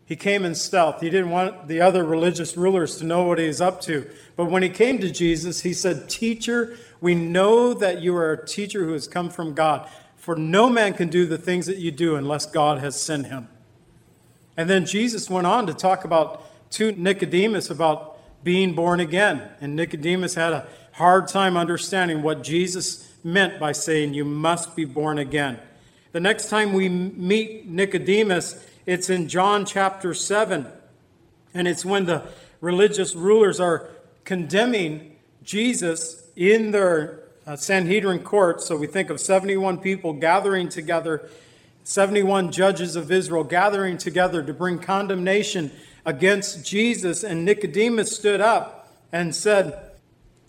He 0.06 0.18
came 0.18 0.44
in 0.44 0.56
stealth. 0.56 1.00
He 1.00 1.10
didn't 1.10 1.30
want 1.30 1.70
the 1.70 1.80
other 1.80 2.04
religious 2.04 2.58
rulers 2.58 2.98
to 2.98 3.06
know 3.06 3.24
what 3.24 3.39
he 3.39 3.48
was 3.48 3.62
up 3.62 3.80
to. 3.84 4.10
But 4.36 4.51
when 4.51 4.62
he 4.62 4.68
came 4.68 5.00
to 5.00 5.10
Jesus, 5.10 5.62
he 5.62 5.72
said, 5.72 6.10
Teacher, 6.10 6.75
we 7.00 7.16
know 7.16 7.74
that 7.74 8.01
you 8.01 8.13
are 8.18 8.34
a 8.34 8.46
teacher 8.46 8.84
who 8.84 8.92
has 8.92 9.08
come 9.08 9.30
from 9.30 9.54
God, 9.54 9.88
for 10.18 10.36
no 10.36 10.70
man 10.70 10.96
can 10.96 11.08
do 11.08 11.25
the 11.25 11.38
things 11.38 11.66
that 11.68 11.78
you 11.78 11.92
do 11.92 12.18
unless 12.18 12.46
God 12.46 12.80
has 12.80 13.00
sent 13.00 13.28
him. 13.28 13.48
And 14.58 14.70
then 14.70 14.86
Jesus 14.86 15.30
went 15.30 15.48
on 15.48 15.66
to 15.66 15.74
talk 15.74 16.04
about 16.04 16.44
to 16.72 16.92
Nicodemus 16.92 17.70
about 17.70 18.20
being 18.44 18.74
born 18.74 19.00
again. 19.00 19.44
And 19.62 19.78
Nicodemus 19.78 20.36
had 20.36 20.51
a 20.51 20.68
hard 20.92 21.30
time 21.30 21.56
understanding 21.56 22.22
what 22.22 22.44
Jesus 22.44 23.10
meant 23.24 23.62
by 23.62 23.72
saying, 23.72 24.13
You 24.13 24.25
must 24.25 24.75
be 24.75 24.84
born 24.84 25.20
again. 25.20 25.60
The 26.12 26.20
next 26.20 26.50
time 26.50 26.74
we 26.74 26.89
meet 26.89 27.68
Nicodemus, 27.68 28.66
it's 28.88 29.12
in 29.12 29.28
John 29.28 29.63
chapter 29.63 30.16
7. 30.16 30.66
And 31.54 31.68
it's 31.68 31.86
when 31.86 32.06
the 32.06 32.24
religious 32.62 33.16
rulers 33.16 33.60
are 33.60 33.89
condemning 34.24 35.18
Jesus 35.44 36.28
in 36.36 36.72
their 36.72 37.20
uh, 37.46 37.56
Sanhedrin 37.56 38.24
court. 38.24 38.62
So 38.62 38.75
we 38.75 38.88
think 38.88 39.12
of 39.12 39.20
71 39.20 39.78
people 39.80 40.13
gathering 40.13 40.68
together, 40.68 41.30
71 41.84 42.51
judges 42.51 42.96
of 42.96 43.12
Israel 43.12 43.44
gathering 43.44 44.00
together 44.00 44.42
to 44.42 44.54
bring 44.54 44.80
condemnation 44.80 45.72
against 46.06 46.66
Jesus. 46.66 47.24
And 47.24 47.46
Nicodemus 47.46 48.16
stood 48.16 48.42
up 48.42 48.92
and 49.12 49.36
said, 49.36 49.92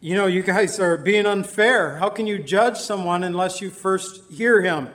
You 0.00 0.16
know, 0.16 0.26
you 0.26 0.42
guys 0.42 0.80
are 0.80 0.96
being 0.96 1.26
unfair. 1.26 1.98
How 1.98 2.08
can 2.08 2.26
you 2.26 2.38
judge 2.38 2.78
someone 2.78 3.22
unless 3.24 3.60
you 3.60 3.68
first 3.68 4.22
hear 4.30 4.62
him? 4.62 4.88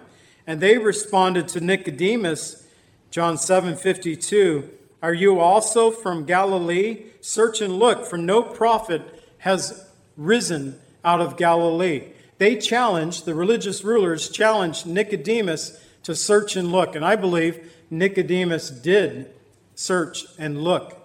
And 0.48 0.60
they 0.60 0.78
responded 0.78 1.48
to 1.50 1.60
Nicodemus, 1.60 2.68
John 3.12 3.38
7 3.38 3.76
52, 3.76 4.70
Are 5.02 5.14
you 5.14 5.40
also 5.40 5.92
from 5.92 6.26
Galilee? 6.26 7.06
Search 7.22 7.62
and 7.62 7.78
look, 7.78 8.06
for 8.06 8.18
no 8.18 8.44
prophet 8.44 9.02
has 9.40 9.90
risen 10.18 10.80
out 11.04 11.22
of 11.22 11.38
Galilee. 11.38 12.10
They 12.38 12.58
challenged, 12.58 13.26
the 13.26 13.36
religious 13.36 13.84
rulers 13.84 14.30
challenged 14.30 14.86
Nicodemus 14.86 15.82
to 16.04 16.16
search 16.16 16.56
and 16.56 16.72
look. 16.72 16.96
And 16.96 17.06
I 17.06 17.16
believe 17.16 17.72
Nicodemus 17.90 18.70
did 18.70 19.32
search 19.76 20.26
and 20.38 20.64
look. 20.64 21.02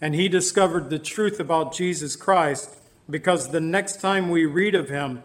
And 0.00 0.14
he 0.14 0.28
discovered 0.28 0.90
the 0.90 0.98
truth 0.98 1.40
about 1.40 1.74
Jesus 1.74 2.14
Christ 2.14 2.78
because 3.10 3.48
the 3.48 3.60
next 3.60 4.00
time 4.00 4.30
we 4.30 4.44
read 4.44 4.74
of 4.74 4.88
him, 4.88 5.22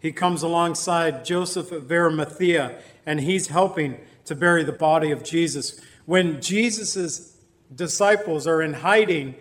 He 0.00 0.12
comes 0.12 0.42
alongside 0.42 1.24
Joseph 1.24 1.72
of 1.72 1.90
Arimathea, 1.90 2.78
and 3.06 3.20
he's 3.20 3.46
helping 3.46 3.98
to 4.24 4.34
bury 4.34 4.64
the 4.64 4.72
body 4.72 5.10
of 5.10 5.22
Jesus. 5.22 5.80
When 6.04 6.42
Jesus' 6.42 7.36
disciples 7.74 8.46
are 8.46 8.60
in 8.60 8.74
hiding, 8.74 9.36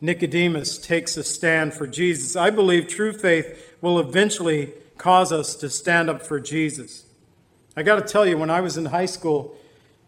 Nicodemus 0.00 0.78
takes 0.78 1.16
a 1.16 1.24
stand 1.24 1.74
for 1.74 1.86
Jesus. 1.86 2.36
I 2.36 2.50
believe 2.50 2.86
true 2.86 3.12
faith 3.12 3.76
will 3.80 3.98
eventually 3.98 4.72
cause 4.98 5.32
us 5.32 5.54
to 5.56 5.70
stand 5.70 6.08
up 6.10 6.22
for 6.22 6.38
Jesus. 6.38 7.06
I 7.76 7.82
got 7.82 7.96
to 7.96 8.12
tell 8.12 8.26
you, 8.26 8.36
when 8.36 8.50
I 8.50 8.60
was 8.60 8.76
in 8.76 8.86
high 8.86 9.06
school 9.06 9.56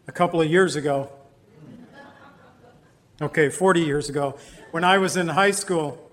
a 0.07 0.13
couple 0.13 0.41
of 0.41 0.51
years 0.51 0.77
ago, 0.77 1.11
okay, 3.21 3.49
40 3.49 3.81
years 3.81 4.09
ago, 4.09 4.39
when 4.71 4.85
I 4.85 4.99
was 4.99 5.17
in 5.17 5.29
high 5.29 5.51
school, 5.51 6.11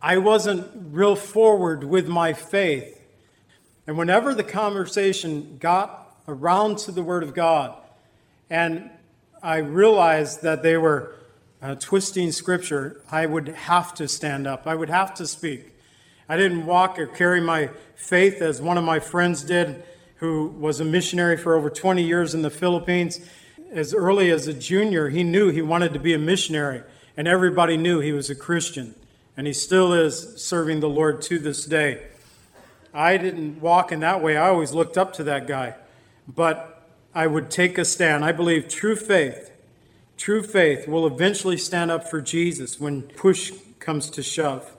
I 0.00 0.18
wasn't 0.18 0.68
real 0.92 1.16
forward 1.16 1.84
with 1.84 2.08
my 2.08 2.32
faith. 2.32 2.95
And 3.86 3.96
whenever 3.96 4.34
the 4.34 4.44
conversation 4.44 5.58
got 5.60 6.16
around 6.26 6.78
to 6.78 6.92
the 6.92 7.02
Word 7.02 7.22
of 7.22 7.34
God, 7.34 7.76
and 8.50 8.90
I 9.42 9.58
realized 9.58 10.42
that 10.42 10.62
they 10.62 10.76
were 10.76 11.14
uh, 11.62 11.76
twisting 11.76 12.32
Scripture, 12.32 13.00
I 13.10 13.26
would 13.26 13.48
have 13.48 13.94
to 13.94 14.08
stand 14.08 14.46
up. 14.46 14.66
I 14.66 14.74
would 14.74 14.90
have 14.90 15.14
to 15.14 15.26
speak. 15.26 15.72
I 16.28 16.36
didn't 16.36 16.66
walk 16.66 16.98
or 16.98 17.06
carry 17.06 17.40
my 17.40 17.70
faith 17.94 18.42
as 18.42 18.60
one 18.60 18.76
of 18.76 18.84
my 18.84 18.98
friends 18.98 19.42
did, 19.42 19.84
who 20.16 20.48
was 20.58 20.80
a 20.80 20.84
missionary 20.84 21.36
for 21.36 21.54
over 21.54 21.70
20 21.70 22.02
years 22.02 22.34
in 22.34 22.42
the 22.42 22.50
Philippines. 22.50 23.20
As 23.70 23.94
early 23.94 24.30
as 24.30 24.46
a 24.46 24.54
junior, 24.54 25.08
he 25.08 25.22
knew 25.22 25.50
he 25.50 25.62
wanted 25.62 25.92
to 25.92 26.00
be 26.00 26.14
a 26.14 26.18
missionary, 26.18 26.82
and 27.16 27.28
everybody 27.28 27.76
knew 27.76 28.00
he 28.00 28.12
was 28.12 28.30
a 28.30 28.34
Christian 28.34 28.94
and 29.36 29.46
he 29.46 29.52
still 29.52 29.92
is 29.92 30.34
serving 30.42 30.80
the 30.80 30.88
Lord 30.88 31.20
to 31.22 31.38
this 31.38 31.64
day. 31.66 32.06
I 32.96 33.16
didn't 33.16 33.60
walk 33.60 33.92
in 33.92 34.00
that 34.00 34.22
way. 34.22 34.36
I 34.36 34.48
always 34.48 34.72
looked 34.72 34.96
up 34.96 35.12
to 35.14 35.24
that 35.24 35.46
guy. 35.46 35.74
But 36.26 36.88
I 37.14 37.26
would 37.26 37.50
take 37.50 37.78
a 37.78 37.84
stand. 37.84 38.24
I 38.24 38.32
believe 38.32 38.68
true 38.68 38.96
faith, 38.96 39.52
true 40.16 40.42
faith 40.42 40.88
will 40.88 41.06
eventually 41.06 41.56
stand 41.56 41.90
up 41.90 42.08
for 42.08 42.20
Jesus 42.20 42.80
when 42.80 43.02
push 43.02 43.52
comes 43.78 44.10
to 44.10 44.22
shove. 44.22 44.76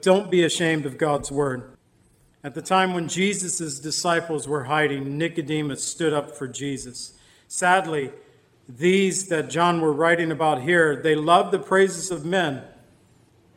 Don't 0.00 0.30
be 0.30 0.44
ashamed 0.44 0.86
of 0.86 0.98
God's 0.98 1.32
word. 1.32 1.70
At 2.42 2.54
the 2.54 2.62
time 2.62 2.92
when 2.92 3.08
Jesus' 3.08 3.80
disciples 3.80 4.46
were 4.46 4.64
hiding, 4.64 5.16
Nicodemus 5.16 5.82
stood 5.82 6.12
up 6.12 6.36
for 6.36 6.46
Jesus. 6.46 7.14
Sadly, 7.48 8.10
these 8.68 9.28
that 9.28 9.48
John 9.48 9.80
were 9.80 9.92
writing 9.92 10.30
about 10.30 10.62
here, 10.62 10.96
they 10.96 11.14
loved 11.14 11.52
the 11.52 11.58
praises 11.58 12.10
of 12.10 12.24
men 12.24 12.62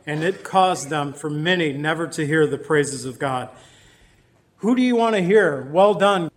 and 0.07 0.23
it 0.23 0.41
caused 0.41 0.89
them, 0.89 1.11
for 1.11 1.29
many, 1.29 1.73
never 1.73 2.07
to 2.07 2.25
hear 2.25 2.47
the 2.47 2.57
praises 2.57 3.03
of 3.03 3.19
God. 3.19 3.49
Who 4.57 4.75
do 4.75 4.81
you 4.81 4.95
want 4.95 5.15
to 5.15 5.21
hear? 5.21 5.69
Well 5.71 5.93
done. 5.93 6.31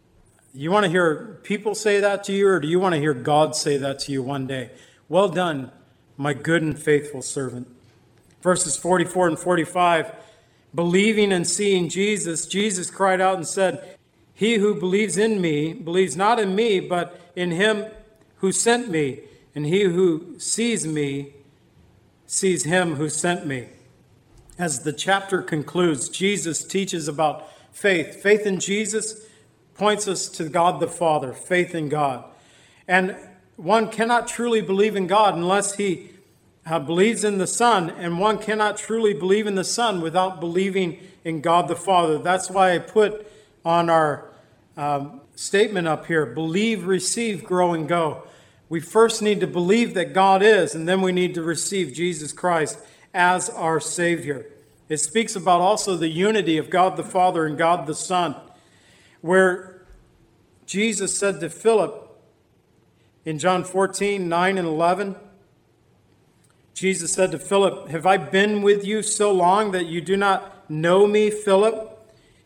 You 0.53 0.71
want 0.71 0.85
to 0.85 0.91
hear 0.91 1.41
people 1.43 1.75
say 1.75 2.01
that 2.01 2.23
to 2.25 2.33
you, 2.33 2.49
or 2.49 2.61
do 2.61 2.69
you 2.69 2.79
want 2.79 2.95
to 2.95 3.01
hear 3.01 3.15
God 3.15 3.57
say 3.57 3.79
that 3.79 3.99
to 4.01 4.13
you 4.13 4.23
one 4.23 4.47
day? 4.47 4.71
Well 5.09 5.29
done, 5.29 5.71
my 6.19 6.35
good 6.35 6.63
and 6.63 6.79
faithful 6.79 7.23
servant. 7.23 7.67
Verses 8.43 8.77
44 8.77 9.29
and 9.29 9.39
45 9.39 10.13
Believing 10.75 11.33
and 11.33 11.47
seeing 11.47 11.89
Jesus, 11.89 12.47
Jesus 12.47 12.91
cried 12.91 13.21
out 13.21 13.37
and 13.37 13.47
said, 13.47 13.97
He 14.35 14.57
who 14.57 14.75
believes 14.75 15.17
in 15.17 15.41
me 15.41 15.73
believes 15.73 16.15
not 16.15 16.39
in 16.39 16.55
me, 16.55 16.79
but 16.79 17.33
in 17.35 17.51
him 17.53 17.87
who 18.37 18.53
sent 18.53 18.89
me. 18.89 19.21
And 19.55 19.67
he 19.67 19.85
who 19.85 20.39
sees 20.39 20.87
me 20.87 21.33
sees 22.27 22.65
him 22.65 22.97
who 22.97 23.09
sent 23.09 23.47
me. 23.47 23.71
As 24.59 24.81
the 24.81 24.93
chapter 24.93 25.43
concludes, 25.43 26.09
Jesus 26.09 26.63
teaches 26.63 27.09
about 27.09 27.49
faith. 27.73 28.23
Faith 28.23 28.47
in 28.47 28.61
Jesus 28.61 29.27
points 29.75 30.07
us 30.09 30.29
to 30.29 30.49
God 30.49 30.81
the 30.81 30.89
Father, 30.89 31.33
faith 31.33 31.75
in 31.75 31.89
God. 31.89 32.25
And 32.87 33.17
one 33.57 33.91
cannot 33.91 34.29
truly 34.29 34.61
believe 34.61 34.97
in 34.97 35.07
God 35.07 35.35
unless 35.35 35.75
he 35.75 36.11
uh, 36.67 36.79
believes 36.79 37.25
in 37.25 37.39
the 37.39 37.47
Son, 37.47 37.91
and 37.91 38.19
one 38.19 38.39
cannot 38.39 38.77
truly 38.77 39.15
believe 39.15 39.47
in 39.47 39.55
the 39.55 39.65
Son 39.65 40.01
without 40.01 40.41
believing 40.41 40.99
in 41.25 41.41
God 41.41 41.69
the 41.69 41.77
Father. 41.77 42.19
That's 42.19 42.51
why 42.51 42.75
I 42.75 42.79
put 42.79 43.27
on 43.65 43.89
our 43.91 44.31
um, 44.77 45.21
statement 45.35 45.89
up 45.89 46.07
here 46.07 46.27
believe, 46.27 46.87
receive, 46.87 47.45
grow, 47.45 47.73
and 47.73 47.89
go 47.89 48.25
we 48.71 48.79
first 48.79 49.21
need 49.21 49.41
to 49.41 49.49
believe 49.49 49.95
that 49.95 50.15
God 50.15 50.43
is, 50.43 50.77
and 50.77 50.89
then 50.89 51.03
we 51.03 51.11
need 51.11 51.35
to 51.35 51.43
receive 51.43 51.93
Jesus 51.93 52.33
Christ 52.33 52.79
as 53.13 53.51
our 53.51 53.81
Savior. 53.81 54.47
It 54.91 54.99
speaks 54.99 55.37
about 55.37 55.61
also 55.61 55.97
the 55.97 56.09
unity 56.09 56.59
of 56.59 56.69
God 56.69 56.97
the 56.97 57.05
Father 57.05 57.47
and 57.47 57.57
God 57.57 57.87
the 57.87 57.95
Son, 57.95 58.35
where 59.21 59.83
Jesus 60.67 61.17
said 61.17 61.39
to 61.41 61.49
Philip 61.49 62.09
in 63.25 63.39
John 63.39 63.63
14, 63.63 64.29
9 64.29 64.59
and 64.59 64.67
11, 64.67 65.15
Jesus 66.75 67.13
said 67.13 67.31
to 67.31 67.39
Philip, 67.39 67.89
Have 67.91 68.05
I 68.05 68.17
been 68.17 68.63
with 68.63 68.85
you 68.85 69.01
so 69.03 69.31
long 69.31 69.71
that 69.71 69.87
you 69.87 70.01
do 70.01 70.17
not 70.17 70.69
know 70.69 71.07
me, 71.07 71.31
Philip? 71.31 71.87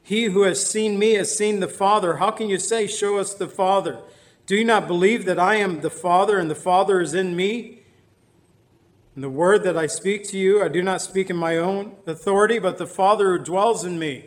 He 0.03 0.25
who 0.25 0.43
has 0.43 0.69
seen 0.69 0.99
me 0.99 1.15
has 1.15 1.35
seen 1.35 1.61
the 1.61 1.69
Father. 1.69 2.17
How 2.17 2.31
can 2.31 2.51
you 2.51 2.59
say, 2.59 2.87
Show 2.87 3.17
us 3.17 3.33
the 3.33 3.49
Father? 3.49 4.01
Do 4.45 4.55
you 4.55 4.67
not 4.67 4.87
believe 4.87 5.25
that 5.25 5.39
I 5.39 5.55
am 5.55 5.81
the 5.81 5.89
Father 5.89 6.39
and 6.39 6.51
the 6.51 6.55
Father 6.55 7.01
is 7.01 7.15
in 7.15 7.35
me? 7.35 7.84
And 9.15 9.23
the 9.23 9.31
word 9.31 9.63
that 9.63 9.77
I 9.77 9.87
speak 9.87 10.27
to 10.29 10.39
you, 10.39 10.63
I 10.63 10.69
do 10.69 10.83
not 10.83 11.01
speak 11.01 11.31
in 11.31 11.37
my 11.37 11.57
own 11.57 11.97
authority, 12.07 12.59
but 12.59 12.79
the 12.79 12.87
Father 12.87 13.37
who 13.37 13.45
dwells 13.45 13.85
in 13.85 13.99
me. 13.99 14.25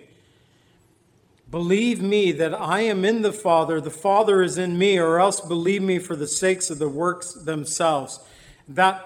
Believe 1.50 2.02
me 2.02 2.32
that 2.34 2.54
I 2.54 2.82
am 2.82 3.06
in 3.06 3.22
the 3.22 3.34
Father, 3.34 3.80
the 3.80 3.90
Father 3.90 4.42
is 4.42 4.58
in 4.58 4.78
me, 4.78 4.98
or 4.98 5.20
else 5.20 5.40
believe 5.40 5.82
me 5.82 5.98
for 6.00 6.16
the 6.16 6.28
sakes 6.28 6.70
of 6.70 6.80
the 6.80 6.90
works 6.90 7.34
themselves. 7.34 8.20
That 8.68 9.06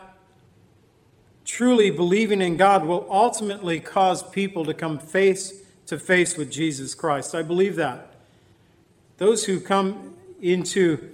truly 1.45 1.91
believing 1.91 2.41
in 2.41 2.57
God 2.57 2.85
will 2.85 3.05
ultimately 3.09 3.79
cause 3.79 4.23
people 4.23 4.65
to 4.65 4.73
come 4.73 4.97
face 4.97 5.61
to 5.87 5.99
face 5.99 6.37
with 6.37 6.49
Jesus 6.49 6.95
Christ. 6.95 7.35
I 7.35 7.41
believe 7.41 7.75
that. 7.75 8.13
Those 9.17 9.45
who 9.45 9.59
come 9.59 10.15
into 10.41 11.09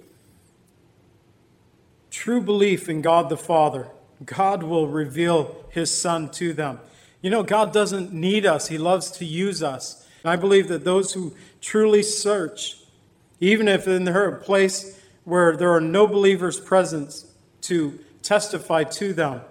true 2.12 2.42
belief 2.42 2.88
in 2.88 3.02
God 3.02 3.30
the 3.30 3.38
Father, 3.38 3.88
God 4.26 4.64
will 4.64 4.88
reveal 4.88 5.66
his 5.70 5.96
Son 5.96 6.30
to 6.32 6.54
them. 6.54 6.80
You 7.22 7.30
know, 7.30 7.44
God 7.44 7.74
doesn't 7.74 8.14
need 8.14 8.46
us, 8.46 8.68
he 8.68 8.78
loves 8.78 9.12
to 9.12 9.26
use 9.26 9.62
us. 9.62 10.06
And 10.24 10.32
I 10.32 10.36
believe 10.36 10.68
that 10.68 10.84
those 10.84 11.14
who 11.14 11.36
truly 11.62 12.04
search, 12.04 12.78
even 13.40 13.68
if 13.68 13.88
in 13.88 14.08
a 14.08 14.32
place 14.32 15.00
where 15.24 15.56
there 15.56 15.72
are 15.72 15.82
no 15.82 16.08
believers 16.08 16.60
present 16.60 17.26
to 17.62 18.00
testify 18.24 18.84
to 18.84 19.14
them, 19.14 19.42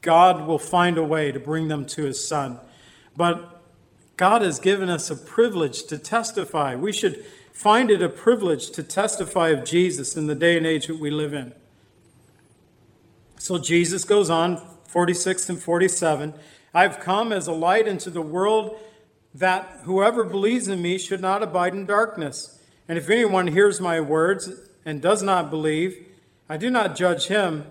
God 0.00 0.46
will 0.46 0.58
find 0.58 0.98
a 0.98 1.04
way 1.04 1.32
to 1.32 1.40
bring 1.40 1.68
them 1.68 1.84
to 1.86 2.04
his 2.04 2.26
Son. 2.26 2.58
But 3.16 3.62
God 4.16 4.42
has 4.42 4.58
given 4.58 4.88
us 4.88 5.10
a 5.10 5.16
privilege 5.16 5.84
to 5.84 5.98
testify. 5.98 6.74
We 6.74 6.92
should 6.92 7.24
find 7.52 7.90
it 7.90 8.02
a 8.02 8.08
privilege 8.08 8.70
to 8.70 8.82
testify 8.82 9.48
of 9.48 9.64
Jesus 9.64 10.16
in 10.16 10.26
the 10.26 10.34
day 10.34 10.56
and 10.56 10.66
age 10.66 10.86
that 10.86 10.98
we 10.98 11.10
live 11.10 11.34
in. 11.34 11.52
So 13.38 13.58
Jesus 13.58 14.04
goes 14.04 14.30
on, 14.30 14.60
46 14.88 15.50
and 15.50 15.62
47 15.62 16.34
I've 16.76 17.00
come 17.00 17.32
as 17.32 17.46
a 17.46 17.52
light 17.52 17.88
into 17.88 18.10
the 18.10 18.20
world 18.20 18.78
that 19.34 19.80
whoever 19.84 20.24
believes 20.24 20.68
in 20.68 20.82
me 20.82 20.98
should 20.98 21.22
not 21.22 21.42
abide 21.42 21.72
in 21.72 21.86
darkness. 21.86 22.60
And 22.86 22.98
if 22.98 23.08
anyone 23.08 23.46
hears 23.46 23.80
my 23.80 23.98
words 23.98 24.50
and 24.84 25.00
does 25.00 25.22
not 25.22 25.48
believe, 25.48 26.06
I 26.50 26.58
do 26.58 26.68
not 26.68 26.94
judge 26.94 27.28
him, 27.28 27.64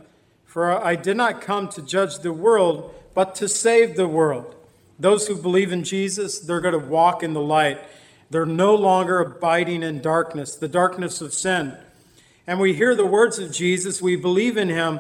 for 0.43 0.71
I 0.71 0.95
did 0.95 1.17
not 1.17 1.39
come 1.39 1.69
to 1.69 1.83
judge 1.83 2.19
the 2.19 2.33
world, 2.33 2.95
but 3.13 3.35
to 3.35 3.47
save 3.47 3.95
the 3.95 4.07
world. 4.07 4.55
Those 4.97 5.27
who 5.27 5.35
believe 5.35 5.71
in 5.71 5.83
Jesus, 5.83 6.39
they're 6.39 6.59
going 6.59 6.79
to 6.79 6.89
walk 6.89 7.21
in 7.21 7.33
the 7.33 7.41
light. 7.41 7.79
They're 8.31 8.45
no 8.47 8.73
longer 8.73 9.19
abiding 9.19 9.83
in 9.83 10.01
darkness, 10.01 10.55
the 10.55 10.67
darkness 10.67 11.21
of 11.21 11.33
sin. 11.33 11.77
And 12.47 12.59
we 12.59 12.73
hear 12.73 12.95
the 12.95 13.05
words 13.05 13.37
of 13.37 13.51
Jesus, 13.51 14.01
we 14.01 14.15
believe 14.15 14.57
in 14.57 14.69
him. 14.69 14.99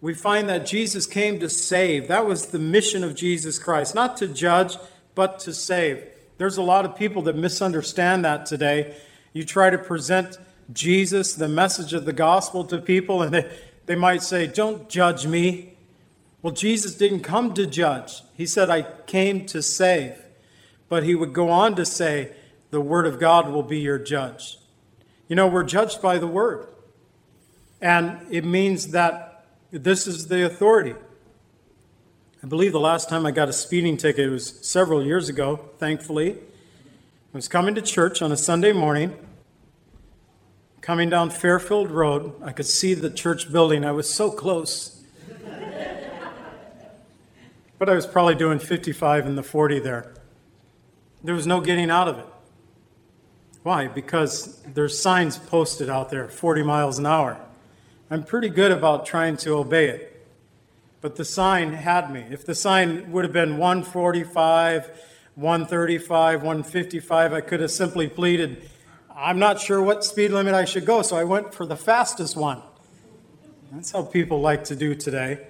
We 0.00 0.14
find 0.14 0.48
that 0.48 0.66
Jesus 0.66 1.06
came 1.06 1.38
to 1.40 1.50
save. 1.50 2.08
That 2.08 2.26
was 2.26 2.46
the 2.46 2.58
mission 2.58 3.04
of 3.04 3.14
Jesus 3.14 3.58
Christ, 3.58 3.94
not 3.94 4.16
to 4.18 4.28
judge, 4.28 4.76
but 5.14 5.38
to 5.40 5.52
save. 5.52 6.04
There's 6.38 6.56
a 6.56 6.62
lot 6.62 6.84
of 6.84 6.96
people 6.96 7.22
that 7.22 7.36
misunderstand 7.36 8.24
that 8.24 8.46
today. 8.46 8.96
You 9.32 9.44
try 9.44 9.68
to 9.68 9.78
present 9.78 10.38
Jesus, 10.72 11.34
the 11.34 11.48
message 11.48 11.92
of 11.92 12.06
the 12.06 12.12
gospel, 12.12 12.64
to 12.64 12.78
people, 12.78 13.22
and 13.22 13.34
they, 13.34 13.58
they 13.86 13.94
might 13.94 14.22
say, 14.22 14.46
Don't 14.46 14.88
judge 14.88 15.26
me. 15.26 15.76
Well, 16.40 16.54
Jesus 16.54 16.94
didn't 16.94 17.20
come 17.20 17.52
to 17.54 17.66
judge, 17.66 18.22
He 18.34 18.46
said, 18.46 18.70
I 18.70 18.82
came 19.06 19.44
to 19.46 19.62
save. 19.62 20.16
But 20.88 21.04
He 21.04 21.14
would 21.14 21.34
go 21.34 21.50
on 21.50 21.76
to 21.76 21.84
say, 21.84 22.32
the 22.70 22.80
Word 22.80 23.06
of 23.06 23.18
God 23.18 23.48
will 23.50 23.62
be 23.62 23.80
your 23.80 23.98
judge. 23.98 24.58
You 25.28 25.36
know, 25.36 25.46
we're 25.46 25.64
judged 25.64 26.00
by 26.00 26.18
the 26.18 26.26
Word. 26.26 26.68
And 27.80 28.20
it 28.30 28.44
means 28.44 28.88
that 28.88 29.29
this 29.72 30.06
is 30.06 30.26
the 30.28 30.44
authority. 30.44 30.94
I 32.42 32.46
believe 32.46 32.72
the 32.72 32.80
last 32.80 33.08
time 33.08 33.26
I 33.26 33.30
got 33.30 33.48
a 33.48 33.52
speeding 33.52 33.96
ticket 33.96 34.30
was 34.30 34.66
several 34.66 35.04
years 35.04 35.28
ago, 35.28 35.68
thankfully. 35.78 36.32
I 36.32 37.36
was 37.36 37.46
coming 37.48 37.74
to 37.76 37.82
church 37.82 38.22
on 38.22 38.32
a 38.32 38.36
Sunday 38.36 38.72
morning, 38.72 39.14
coming 40.80 41.10
down 41.10 41.30
Fairfield 41.30 41.90
Road. 41.90 42.32
I 42.42 42.52
could 42.52 42.66
see 42.66 42.94
the 42.94 43.10
church 43.10 43.52
building. 43.52 43.84
I 43.84 43.92
was 43.92 44.12
so 44.12 44.30
close. 44.30 45.02
but 47.78 47.88
I 47.88 47.94
was 47.94 48.06
probably 48.06 48.34
doing 48.34 48.58
55 48.58 49.26
in 49.26 49.36
the 49.36 49.42
40 49.42 49.78
there. 49.80 50.14
There 51.22 51.34
was 51.34 51.46
no 51.46 51.60
getting 51.60 51.90
out 51.90 52.08
of 52.08 52.18
it. 52.18 52.26
Why? 53.62 53.86
Because 53.86 54.62
there's 54.62 54.98
signs 54.98 55.38
posted 55.38 55.90
out 55.90 56.10
there 56.10 56.26
40 56.26 56.62
miles 56.62 56.98
an 56.98 57.06
hour. 57.06 57.38
I'm 58.12 58.24
pretty 58.24 58.48
good 58.48 58.72
about 58.72 59.06
trying 59.06 59.36
to 59.36 59.52
obey 59.52 59.88
it. 59.88 60.26
But 61.00 61.14
the 61.14 61.24
sign 61.24 61.74
had 61.74 62.12
me. 62.12 62.26
If 62.28 62.44
the 62.44 62.56
sign 62.56 63.12
would 63.12 63.22
have 63.22 63.32
been 63.32 63.56
145, 63.56 64.90
135, 65.36 66.42
155, 66.42 67.32
I 67.32 67.40
could 67.40 67.60
have 67.60 67.70
simply 67.70 68.08
pleaded, 68.08 68.68
I'm 69.14 69.38
not 69.38 69.60
sure 69.60 69.80
what 69.80 70.04
speed 70.04 70.32
limit 70.32 70.54
I 70.54 70.64
should 70.64 70.86
go, 70.86 71.02
so 71.02 71.16
I 71.16 71.22
went 71.22 71.54
for 71.54 71.64
the 71.64 71.76
fastest 71.76 72.36
one. 72.36 72.62
That's 73.70 73.92
how 73.92 74.02
people 74.02 74.40
like 74.40 74.64
to 74.64 74.74
do 74.74 74.96
today. 74.96 75.46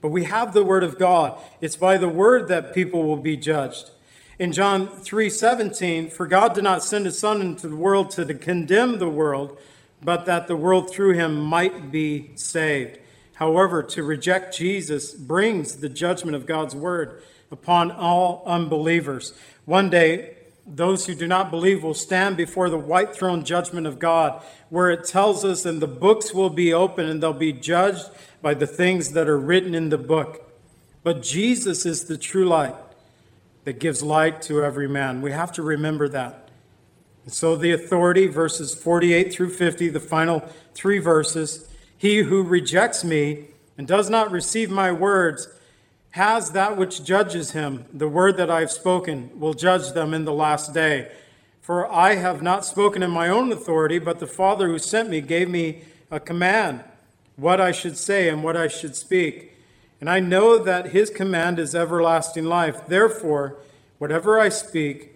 But 0.00 0.10
we 0.10 0.22
have 0.22 0.54
the 0.54 0.62
Word 0.62 0.84
of 0.84 0.96
God. 0.96 1.36
It's 1.60 1.74
by 1.74 1.98
the 1.98 2.08
Word 2.08 2.46
that 2.46 2.72
people 2.72 3.02
will 3.02 3.16
be 3.16 3.36
judged. 3.36 3.90
In 4.38 4.52
John 4.52 4.86
3:17, 4.86 6.10
for 6.10 6.28
God 6.28 6.54
did 6.54 6.62
not 6.62 6.84
send 6.84 7.06
his 7.06 7.18
son 7.18 7.40
into 7.40 7.66
the 7.66 7.76
world 7.76 8.10
to 8.12 8.24
condemn 8.34 8.98
the 8.98 9.08
world, 9.08 9.58
but 10.04 10.26
that 10.26 10.46
the 10.46 10.56
world 10.56 10.90
through 10.90 11.14
him 11.14 11.40
might 11.40 11.90
be 11.90 12.30
saved. 12.36 12.98
However, 13.34 13.82
to 13.82 14.02
reject 14.02 14.56
Jesus 14.56 15.12
brings 15.12 15.76
the 15.76 15.88
judgment 15.88 16.36
of 16.36 16.46
God's 16.46 16.74
word 16.74 17.22
upon 17.50 17.90
all 17.90 18.42
unbelievers. 18.46 19.32
One 19.64 19.90
day, 19.90 20.36
those 20.66 21.06
who 21.06 21.14
do 21.14 21.26
not 21.26 21.50
believe 21.50 21.82
will 21.82 21.94
stand 21.94 22.36
before 22.36 22.70
the 22.70 22.78
white 22.78 23.14
throne 23.14 23.44
judgment 23.44 23.86
of 23.86 23.98
God, 23.98 24.42
where 24.70 24.90
it 24.90 25.04
tells 25.04 25.44
us, 25.44 25.66
and 25.66 25.80
the 25.80 25.86
books 25.86 26.32
will 26.32 26.50
be 26.50 26.72
open 26.72 27.08
and 27.08 27.22
they'll 27.22 27.32
be 27.32 27.52
judged 27.52 28.08
by 28.40 28.54
the 28.54 28.66
things 28.66 29.12
that 29.12 29.28
are 29.28 29.38
written 29.38 29.74
in 29.74 29.88
the 29.88 29.98
book. 29.98 30.52
But 31.02 31.22
Jesus 31.22 31.84
is 31.84 32.04
the 32.04 32.16
true 32.16 32.46
light 32.46 32.74
that 33.64 33.78
gives 33.78 34.02
light 34.02 34.42
to 34.42 34.62
every 34.64 34.88
man. 34.88 35.22
We 35.22 35.32
have 35.32 35.52
to 35.52 35.62
remember 35.62 36.08
that. 36.08 36.43
And 37.24 37.32
so 37.32 37.56
the 37.56 37.72
authority, 37.72 38.26
verses 38.26 38.74
48 38.74 39.32
through 39.32 39.50
50, 39.50 39.88
the 39.88 40.00
final 40.00 40.40
three 40.74 40.98
verses, 40.98 41.68
he 41.96 42.18
who 42.18 42.42
rejects 42.42 43.02
me 43.02 43.46
and 43.78 43.86
does 43.86 44.10
not 44.10 44.30
receive 44.30 44.70
my 44.70 44.92
words 44.92 45.48
has 46.10 46.52
that 46.52 46.76
which 46.76 47.02
judges 47.02 47.52
him. 47.52 47.86
The 47.92 48.08
word 48.08 48.36
that 48.36 48.50
I 48.50 48.60
have 48.60 48.70
spoken 48.70 49.30
will 49.40 49.54
judge 49.54 49.92
them 49.92 50.14
in 50.14 50.24
the 50.24 50.32
last 50.32 50.72
day. 50.72 51.10
For 51.60 51.90
I 51.90 52.14
have 52.14 52.40
not 52.40 52.64
spoken 52.64 53.02
in 53.02 53.10
my 53.10 53.28
own 53.28 53.50
authority, 53.50 53.98
but 53.98 54.20
the 54.20 54.26
Father 54.26 54.68
who 54.68 54.78
sent 54.78 55.10
me 55.10 55.20
gave 55.20 55.48
me 55.48 55.82
a 56.12 56.20
command, 56.20 56.84
what 57.34 57.60
I 57.60 57.72
should 57.72 57.96
say 57.96 58.28
and 58.28 58.44
what 58.44 58.56
I 58.56 58.68
should 58.68 58.94
speak. 58.94 59.56
And 60.00 60.08
I 60.08 60.20
know 60.20 60.58
that 60.58 60.90
his 60.90 61.10
command 61.10 61.58
is 61.58 61.74
everlasting 61.74 62.44
life. 62.44 62.86
Therefore, 62.86 63.56
whatever 63.98 64.38
I 64.38 64.50
speak, 64.50 65.13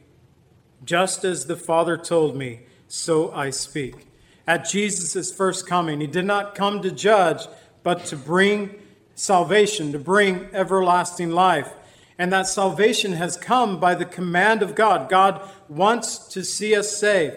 just 0.84 1.24
as 1.24 1.46
the 1.46 1.56
Father 1.56 1.96
told 1.96 2.36
me, 2.36 2.60
so 2.88 3.32
I 3.32 3.50
speak. 3.50 4.06
At 4.46 4.68
Jesus' 4.68 5.32
first 5.32 5.66
coming, 5.66 6.00
he 6.00 6.06
did 6.06 6.24
not 6.24 6.54
come 6.54 6.80
to 6.82 6.90
judge, 6.90 7.46
but 7.82 8.06
to 8.06 8.16
bring 8.16 8.74
salvation, 9.14 9.92
to 9.92 9.98
bring 9.98 10.48
everlasting 10.52 11.30
life. 11.30 11.72
And 12.18 12.32
that 12.32 12.46
salvation 12.46 13.12
has 13.12 13.36
come 13.36 13.78
by 13.78 13.94
the 13.94 14.04
command 14.04 14.62
of 14.62 14.74
God. 14.74 15.08
God 15.08 15.40
wants 15.68 16.18
to 16.28 16.42
see 16.42 16.74
us 16.74 16.96
saved. 16.96 17.36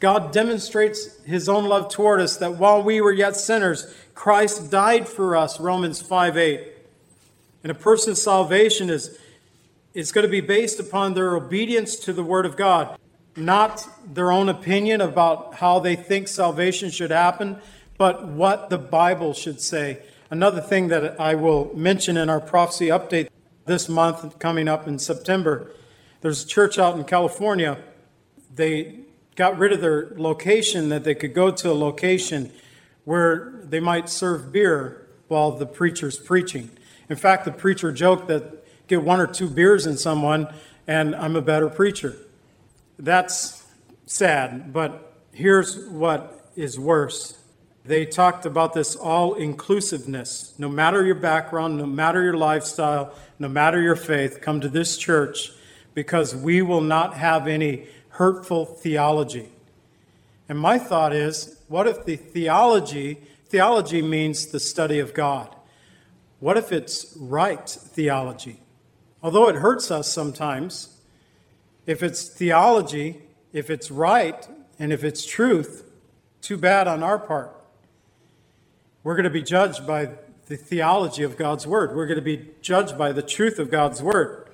God 0.00 0.32
demonstrates 0.32 1.20
his 1.24 1.48
own 1.48 1.66
love 1.66 1.88
toward 1.88 2.20
us 2.20 2.36
that 2.38 2.56
while 2.56 2.82
we 2.82 3.00
were 3.00 3.12
yet 3.12 3.36
sinners, 3.36 3.92
Christ 4.14 4.70
died 4.70 5.08
for 5.08 5.36
us, 5.36 5.60
Romans 5.60 6.00
5 6.00 6.36
8. 6.36 6.68
And 7.62 7.70
a 7.70 7.74
person's 7.74 8.20
salvation 8.20 8.90
is, 8.90 9.18
is 9.94 10.12
going 10.12 10.24
to 10.24 10.30
be 10.30 10.40
based 10.40 10.80
upon 10.80 11.14
their 11.14 11.36
obedience 11.36 11.96
to 11.96 12.12
the 12.12 12.22
Word 12.22 12.46
of 12.46 12.56
God, 12.56 12.98
not 13.36 13.86
their 14.06 14.30
own 14.32 14.48
opinion 14.48 15.00
about 15.00 15.54
how 15.54 15.78
they 15.78 15.96
think 15.96 16.28
salvation 16.28 16.90
should 16.90 17.10
happen, 17.10 17.58
but 17.98 18.26
what 18.26 18.70
the 18.70 18.78
Bible 18.78 19.34
should 19.34 19.60
say. 19.60 20.02
Another 20.30 20.60
thing 20.60 20.88
that 20.88 21.20
I 21.20 21.34
will 21.34 21.70
mention 21.74 22.16
in 22.16 22.30
our 22.30 22.40
prophecy 22.40 22.86
update 22.88 23.28
this 23.66 23.88
month, 23.88 24.38
coming 24.38 24.66
up 24.66 24.88
in 24.88 24.98
September, 24.98 25.70
there's 26.20 26.44
a 26.44 26.46
church 26.46 26.78
out 26.78 26.96
in 26.96 27.04
California. 27.04 27.78
They 28.54 29.00
got 29.36 29.58
rid 29.58 29.72
of 29.72 29.80
their 29.80 30.12
location 30.16 30.88
that 30.88 31.04
they 31.04 31.14
could 31.14 31.34
go 31.34 31.50
to 31.50 31.70
a 31.70 31.74
location 31.74 32.50
where 33.04 33.60
they 33.64 33.80
might 33.80 34.08
serve 34.08 34.52
beer 34.52 35.06
while 35.28 35.50
the 35.50 35.66
preacher's 35.66 36.18
preaching. 36.18 36.70
In 37.08 37.16
fact, 37.16 37.44
the 37.44 37.52
preacher 37.52 37.92
joked 37.92 38.28
that 38.28 38.61
get 38.92 39.02
one 39.02 39.20
or 39.20 39.26
two 39.26 39.48
beers 39.48 39.86
in 39.86 39.96
someone 39.96 40.46
and 40.86 41.14
I'm 41.16 41.34
a 41.34 41.40
better 41.40 41.70
preacher. 41.70 42.14
That's 42.98 43.64
sad, 44.04 44.72
but 44.72 45.14
here's 45.32 45.86
what 45.88 46.50
is 46.56 46.78
worse. 46.78 47.38
They 47.84 48.04
talked 48.04 48.44
about 48.44 48.74
this 48.74 48.94
all 48.94 49.34
inclusiveness. 49.34 50.54
No 50.58 50.68
matter 50.68 51.04
your 51.04 51.14
background, 51.14 51.78
no 51.78 51.86
matter 51.86 52.22
your 52.22 52.36
lifestyle, 52.36 53.14
no 53.38 53.48
matter 53.48 53.80
your 53.80 53.96
faith, 53.96 54.40
come 54.42 54.60
to 54.60 54.68
this 54.68 54.98
church 54.98 55.52
because 55.94 56.36
we 56.36 56.60
will 56.60 56.82
not 56.82 57.14
have 57.14 57.48
any 57.48 57.86
hurtful 58.10 58.66
theology. 58.66 59.48
And 60.50 60.58
my 60.58 60.78
thought 60.78 61.14
is 61.14 61.56
what 61.68 61.86
if 61.86 62.04
the 62.04 62.16
theology, 62.16 63.20
theology 63.46 64.02
means 64.02 64.46
the 64.46 64.60
study 64.60 64.98
of 64.98 65.14
God? 65.14 65.56
What 66.40 66.58
if 66.58 66.72
it's 66.72 67.16
right 67.18 67.68
theology? 67.68 68.60
Although 69.22 69.48
it 69.48 69.56
hurts 69.56 69.90
us 69.90 70.12
sometimes, 70.12 70.98
if 71.86 72.02
it's 72.02 72.28
theology, 72.28 73.22
if 73.52 73.70
it's 73.70 73.90
right, 73.90 74.48
and 74.78 74.92
if 74.92 75.04
it's 75.04 75.24
truth, 75.24 75.88
too 76.40 76.56
bad 76.56 76.88
on 76.88 77.02
our 77.02 77.18
part. 77.18 77.56
We're 79.04 79.14
going 79.14 79.24
to 79.24 79.30
be 79.30 79.42
judged 79.42 79.86
by 79.86 80.10
the 80.46 80.56
theology 80.56 81.22
of 81.22 81.36
God's 81.36 81.66
word. 81.66 81.94
We're 81.94 82.06
going 82.06 82.18
to 82.18 82.22
be 82.22 82.48
judged 82.60 82.98
by 82.98 83.12
the 83.12 83.22
truth 83.22 83.58
of 83.58 83.70
God's 83.70 84.02
word. 84.02 84.48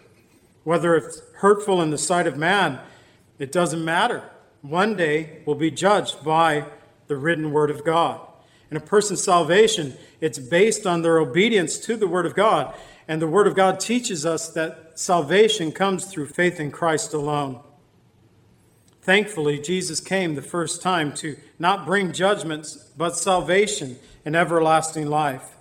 Whether 0.64 0.96
it's 0.96 1.22
hurtful 1.36 1.80
in 1.80 1.90
the 1.90 1.98
sight 1.98 2.26
of 2.26 2.36
man, 2.36 2.78
it 3.38 3.52
doesn't 3.52 3.84
matter. 3.84 4.22
One 4.60 4.96
day 4.96 5.42
we'll 5.46 5.56
be 5.56 5.70
judged 5.70 6.22
by 6.22 6.64
the 7.06 7.16
written 7.16 7.52
word 7.52 7.70
of 7.70 7.84
God. 7.84 8.20
And 8.70 8.76
a 8.76 8.84
person's 8.84 9.22
salvation, 9.22 9.96
it's 10.20 10.38
based 10.38 10.86
on 10.86 11.02
their 11.02 11.18
obedience 11.18 11.78
to 11.78 11.96
the 11.96 12.06
Word 12.06 12.26
of 12.26 12.34
God. 12.34 12.74
And 13.08 13.22
the 13.22 13.26
Word 13.26 13.46
of 13.46 13.56
God 13.56 13.80
teaches 13.80 14.26
us 14.26 14.50
that 14.50 14.92
salvation 14.98 15.72
comes 15.72 16.04
through 16.04 16.26
faith 16.26 16.60
in 16.60 16.70
Christ 16.70 17.14
alone. 17.14 17.60
Thankfully, 19.00 19.58
Jesus 19.58 20.00
came 20.00 20.34
the 20.34 20.42
first 20.42 20.82
time 20.82 21.14
to 21.14 21.36
not 21.58 21.86
bring 21.86 22.12
judgments, 22.12 22.76
but 22.94 23.16
salvation 23.16 23.98
and 24.26 24.36
everlasting 24.36 25.06
life. 25.06 25.56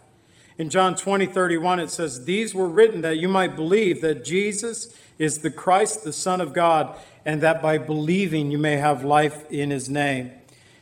In 0.58 0.70
John 0.70 0.96
20, 0.96 1.28
31, 1.28 1.80
it 1.80 1.90
says, 1.90 2.26
These 2.26 2.54
were 2.54 2.68
written 2.68 3.00
that 3.02 3.20
you 3.20 3.30
might 3.30 3.56
believe 3.56 4.02
that 4.02 4.26
Jesus 4.26 4.94
is 5.18 5.40
the 5.40 5.52
Christ, 5.52 6.04
the 6.04 6.12
Son 6.12 6.42
of 6.42 6.54
God, 6.54 7.00
and 7.24 7.40
that 7.42 7.62
by 7.62 7.78
believing 7.78 8.52
you 8.52 8.58
may 8.58 8.76
have 8.76 9.06
life 9.06 9.50
in 9.50 9.70
his 9.70 9.88
name. 9.88 10.32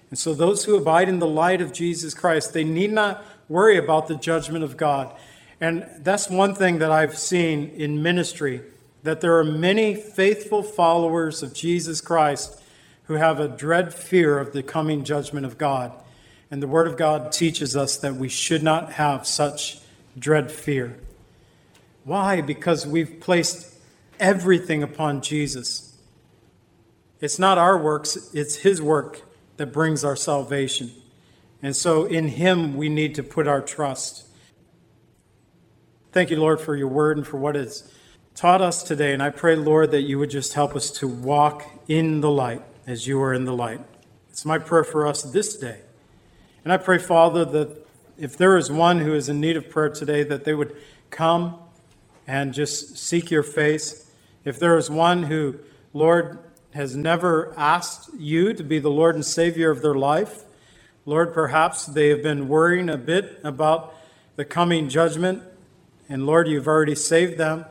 And 0.10 0.18
so 0.18 0.34
those 0.34 0.66
who 0.66 0.76
abide 0.76 1.10
in 1.10 1.20
the 1.20 1.28
light 1.28 1.62
of 1.62 1.74
Jesus 1.74 2.16
Christ, 2.16 2.54
they 2.54 2.64
need 2.64 2.92
not 2.92 3.24
worry 3.48 3.78
about 3.78 4.08
the 4.08 4.16
judgment 4.16 4.64
of 4.64 4.78
God. 4.78 5.16
And 5.62 5.88
that's 6.00 6.30
one 6.30 6.54
thing 6.54 6.80
that 6.80 6.92
I've 6.92 7.18
seen 7.18 7.70
in 7.70 8.04
ministry 8.04 8.62
that 9.04 9.22
there 9.22 9.38
are 9.38 9.44
many 9.44 9.94
faithful 9.94 10.64
followers 10.64 11.44
of 11.44 11.54
Jesus 11.54 12.02
Christ 12.02 12.62
who 13.04 13.14
have 13.14 13.40
a 13.40 13.48
dread 13.48 13.94
fear 13.94 14.40
of 14.40 14.52
the 14.52 14.64
coming 14.64 15.04
judgment 15.04 15.46
of 15.46 15.60
God. 15.60 15.92
And 16.50 16.62
the 16.62 16.68
Word 16.68 16.88
of 16.88 16.98
God 16.98 17.32
teaches 17.32 17.76
us 17.76 17.98
that 17.98 18.16
we 18.16 18.30
should 18.30 18.64
not 18.64 18.94
have 18.94 19.28
such 19.28 19.80
dread 20.18 20.52
fear. 20.52 20.98
Why? 22.04 22.42
Because 22.42 22.88
we've 22.88 23.20
placed 23.20 23.74
everything 24.20 24.82
upon 24.82 25.22
Jesus. 25.22 25.96
It's 27.22 27.40
not 27.40 27.58
our 27.58 27.78
works, 27.78 28.30
it's 28.34 28.58
His 28.58 28.82
work 28.82 29.22
that 29.58 29.68
brings 29.68 30.04
our 30.04 30.16
salvation. 30.16 30.92
And 31.62 31.76
so 31.76 32.06
in 32.06 32.28
Him 32.28 32.76
we 32.76 32.90
need 32.90 33.16
to 33.16 33.24
put 33.24 33.48
our 33.48 33.62
trust. 33.62 34.25
Thank 36.16 36.30
you, 36.30 36.40
Lord, 36.40 36.62
for 36.62 36.78
your 36.78 36.88
word 36.88 37.18
and 37.18 37.28
for 37.28 37.36
what 37.36 37.58
it's 37.58 37.92
taught 38.36 38.62
us 38.62 38.84
today. 38.84 39.12
And 39.12 39.22
I 39.22 39.32
pray, 39.32 39.58
Lord, 39.58 39.92
that 39.92 40.04
you 40.04 40.18
would 40.18 40.30
just 40.30 40.54
help 40.54 40.74
us 40.74 40.90
to 40.92 41.10
walk 41.10 41.66
in 41.90 42.22
the 42.22 42.32
light 42.32 42.62
as 42.88 43.06
you 43.06 43.22
are 43.22 43.34
in 43.34 43.44
the 43.44 43.52
light. 43.52 43.82
It's 44.30 44.46
my 44.46 44.58
prayer 44.58 44.86
for 44.86 45.06
us 45.06 45.24
this 45.24 45.58
day. 45.58 45.82
And 46.64 46.72
I 46.72 46.78
pray, 46.78 47.00
Father, 47.00 47.44
that 47.44 47.86
if 48.18 48.38
there 48.38 48.56
is 48.56 48.72
one 48.72 49.00
who 49.00 49.14
is 49.14 49.28
in 49.28 49.42
need 49.42 49.58
of 49.58 49.70
prayer 49.70 49.90
today, 49.90 50.24
that 50.24 50.46
they 50.46 50.54
would 50.54 50.78
come 51.10 51.60
and 52.26 52.54
just 52.54 52.98
seek 52.98 53.30
your 53.30 53.44
face. 53.44 54.10
If 54.46 54.58
there 54.58 54.78
is 54.78 54.90
one 54.90 55.24
who, 55.24 55.60
Lord, 55.92 56.40
has 56.74 56.96
never 56.96 57.54
asked 57.58 58.10
you 58.18 58.54
to 58.54 58.64
be 58.64 58.80
the 58.80 58.90
Lord 58.90 59.16
and 59.16 59.26
Savior 59.26 59.70
of 59.70 59.82
their 59.82 59.96
life. 59.96 60.46
Lord, 61.06 61.34
perhaps 61.34 61.86
they 61.86 62.08
have 62.08 62.24
been 62.24 62.48
worrying 62.48 62.90
a 62.90 62.98
bit 62.98 63.42
about 63.44 63.94
the 64.38 64.46
coming 64.46 64.88
judgment, 64.88 65.44
and 66.08 66.26
Lord, 66.26 66.48
you've 66.48 66.68
already 66.68 66.96
saved 66.96 67.38
them. 67.38 67.66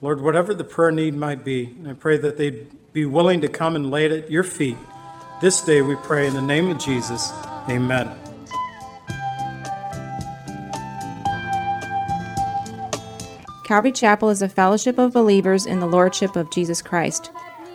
Lord, 0.00 0.20
whatever 0.20 0.54
the 0.54 0.64
prayer 0.64 0.90
need 0.90 1.14
might 1.14 1.44
be, 1.44 1.74
I 1.86 1.92
pray 1.92 2.16
that 2.16 2.38
they'd 2.38 2.66
be 2.92 3.04
willing 3.06 3.40
to 3.42 3.48
come 3.48 3.76
and 3.76 3.90
lay 3.90 4.06
it 4.06 4.12
at 4.12 4.30
your 4.30 4.42
feet. 4.42 4.76
This 5.40 5.60
day 5.60 5.82
we 5.82 5.96
pray 5.96 6.26
in 6.26 6.34
the 6.34 6.42
name 6.42 6.70
of 6.70 6.78
Jesus. 6.78 7.32
Amen. 7.68 8.10
Calvary 13.64 13.92
Chapel 13.92 14.28
is 14.28 14.42
a 14.42 14.48
fellowship 14.48 14.98
of 14.98 15.12
believers 15.12 15.66
in 15.66 15.80
the 15.80 15.86
Lordship 15.86 16.36
of 16.36 16.50
Jesus 16.50 16.82
Christ. 16.82 17.30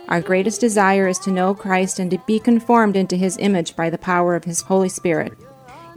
Our 0.08 0.20
greatest 0.20 0.60
desire 0.60 1.08
is 1.08 1.18
to 1.20 1.30
know 1.30 1.54
Christ 1.54 1.98
and 1.98 2.10
to 2.10 2.18
be 2.26 2.38
conformed 2.38 2.96
into 2.96 3.16
his 3.16 3.36
image 3.38 3.74
by 3.74 3.90
the 3.90 3.98
power 3.98 4.34
of 4.34 4.44
his 4.44 4.62
Holy 4.62 4.88
Spirit. 4.88 5.32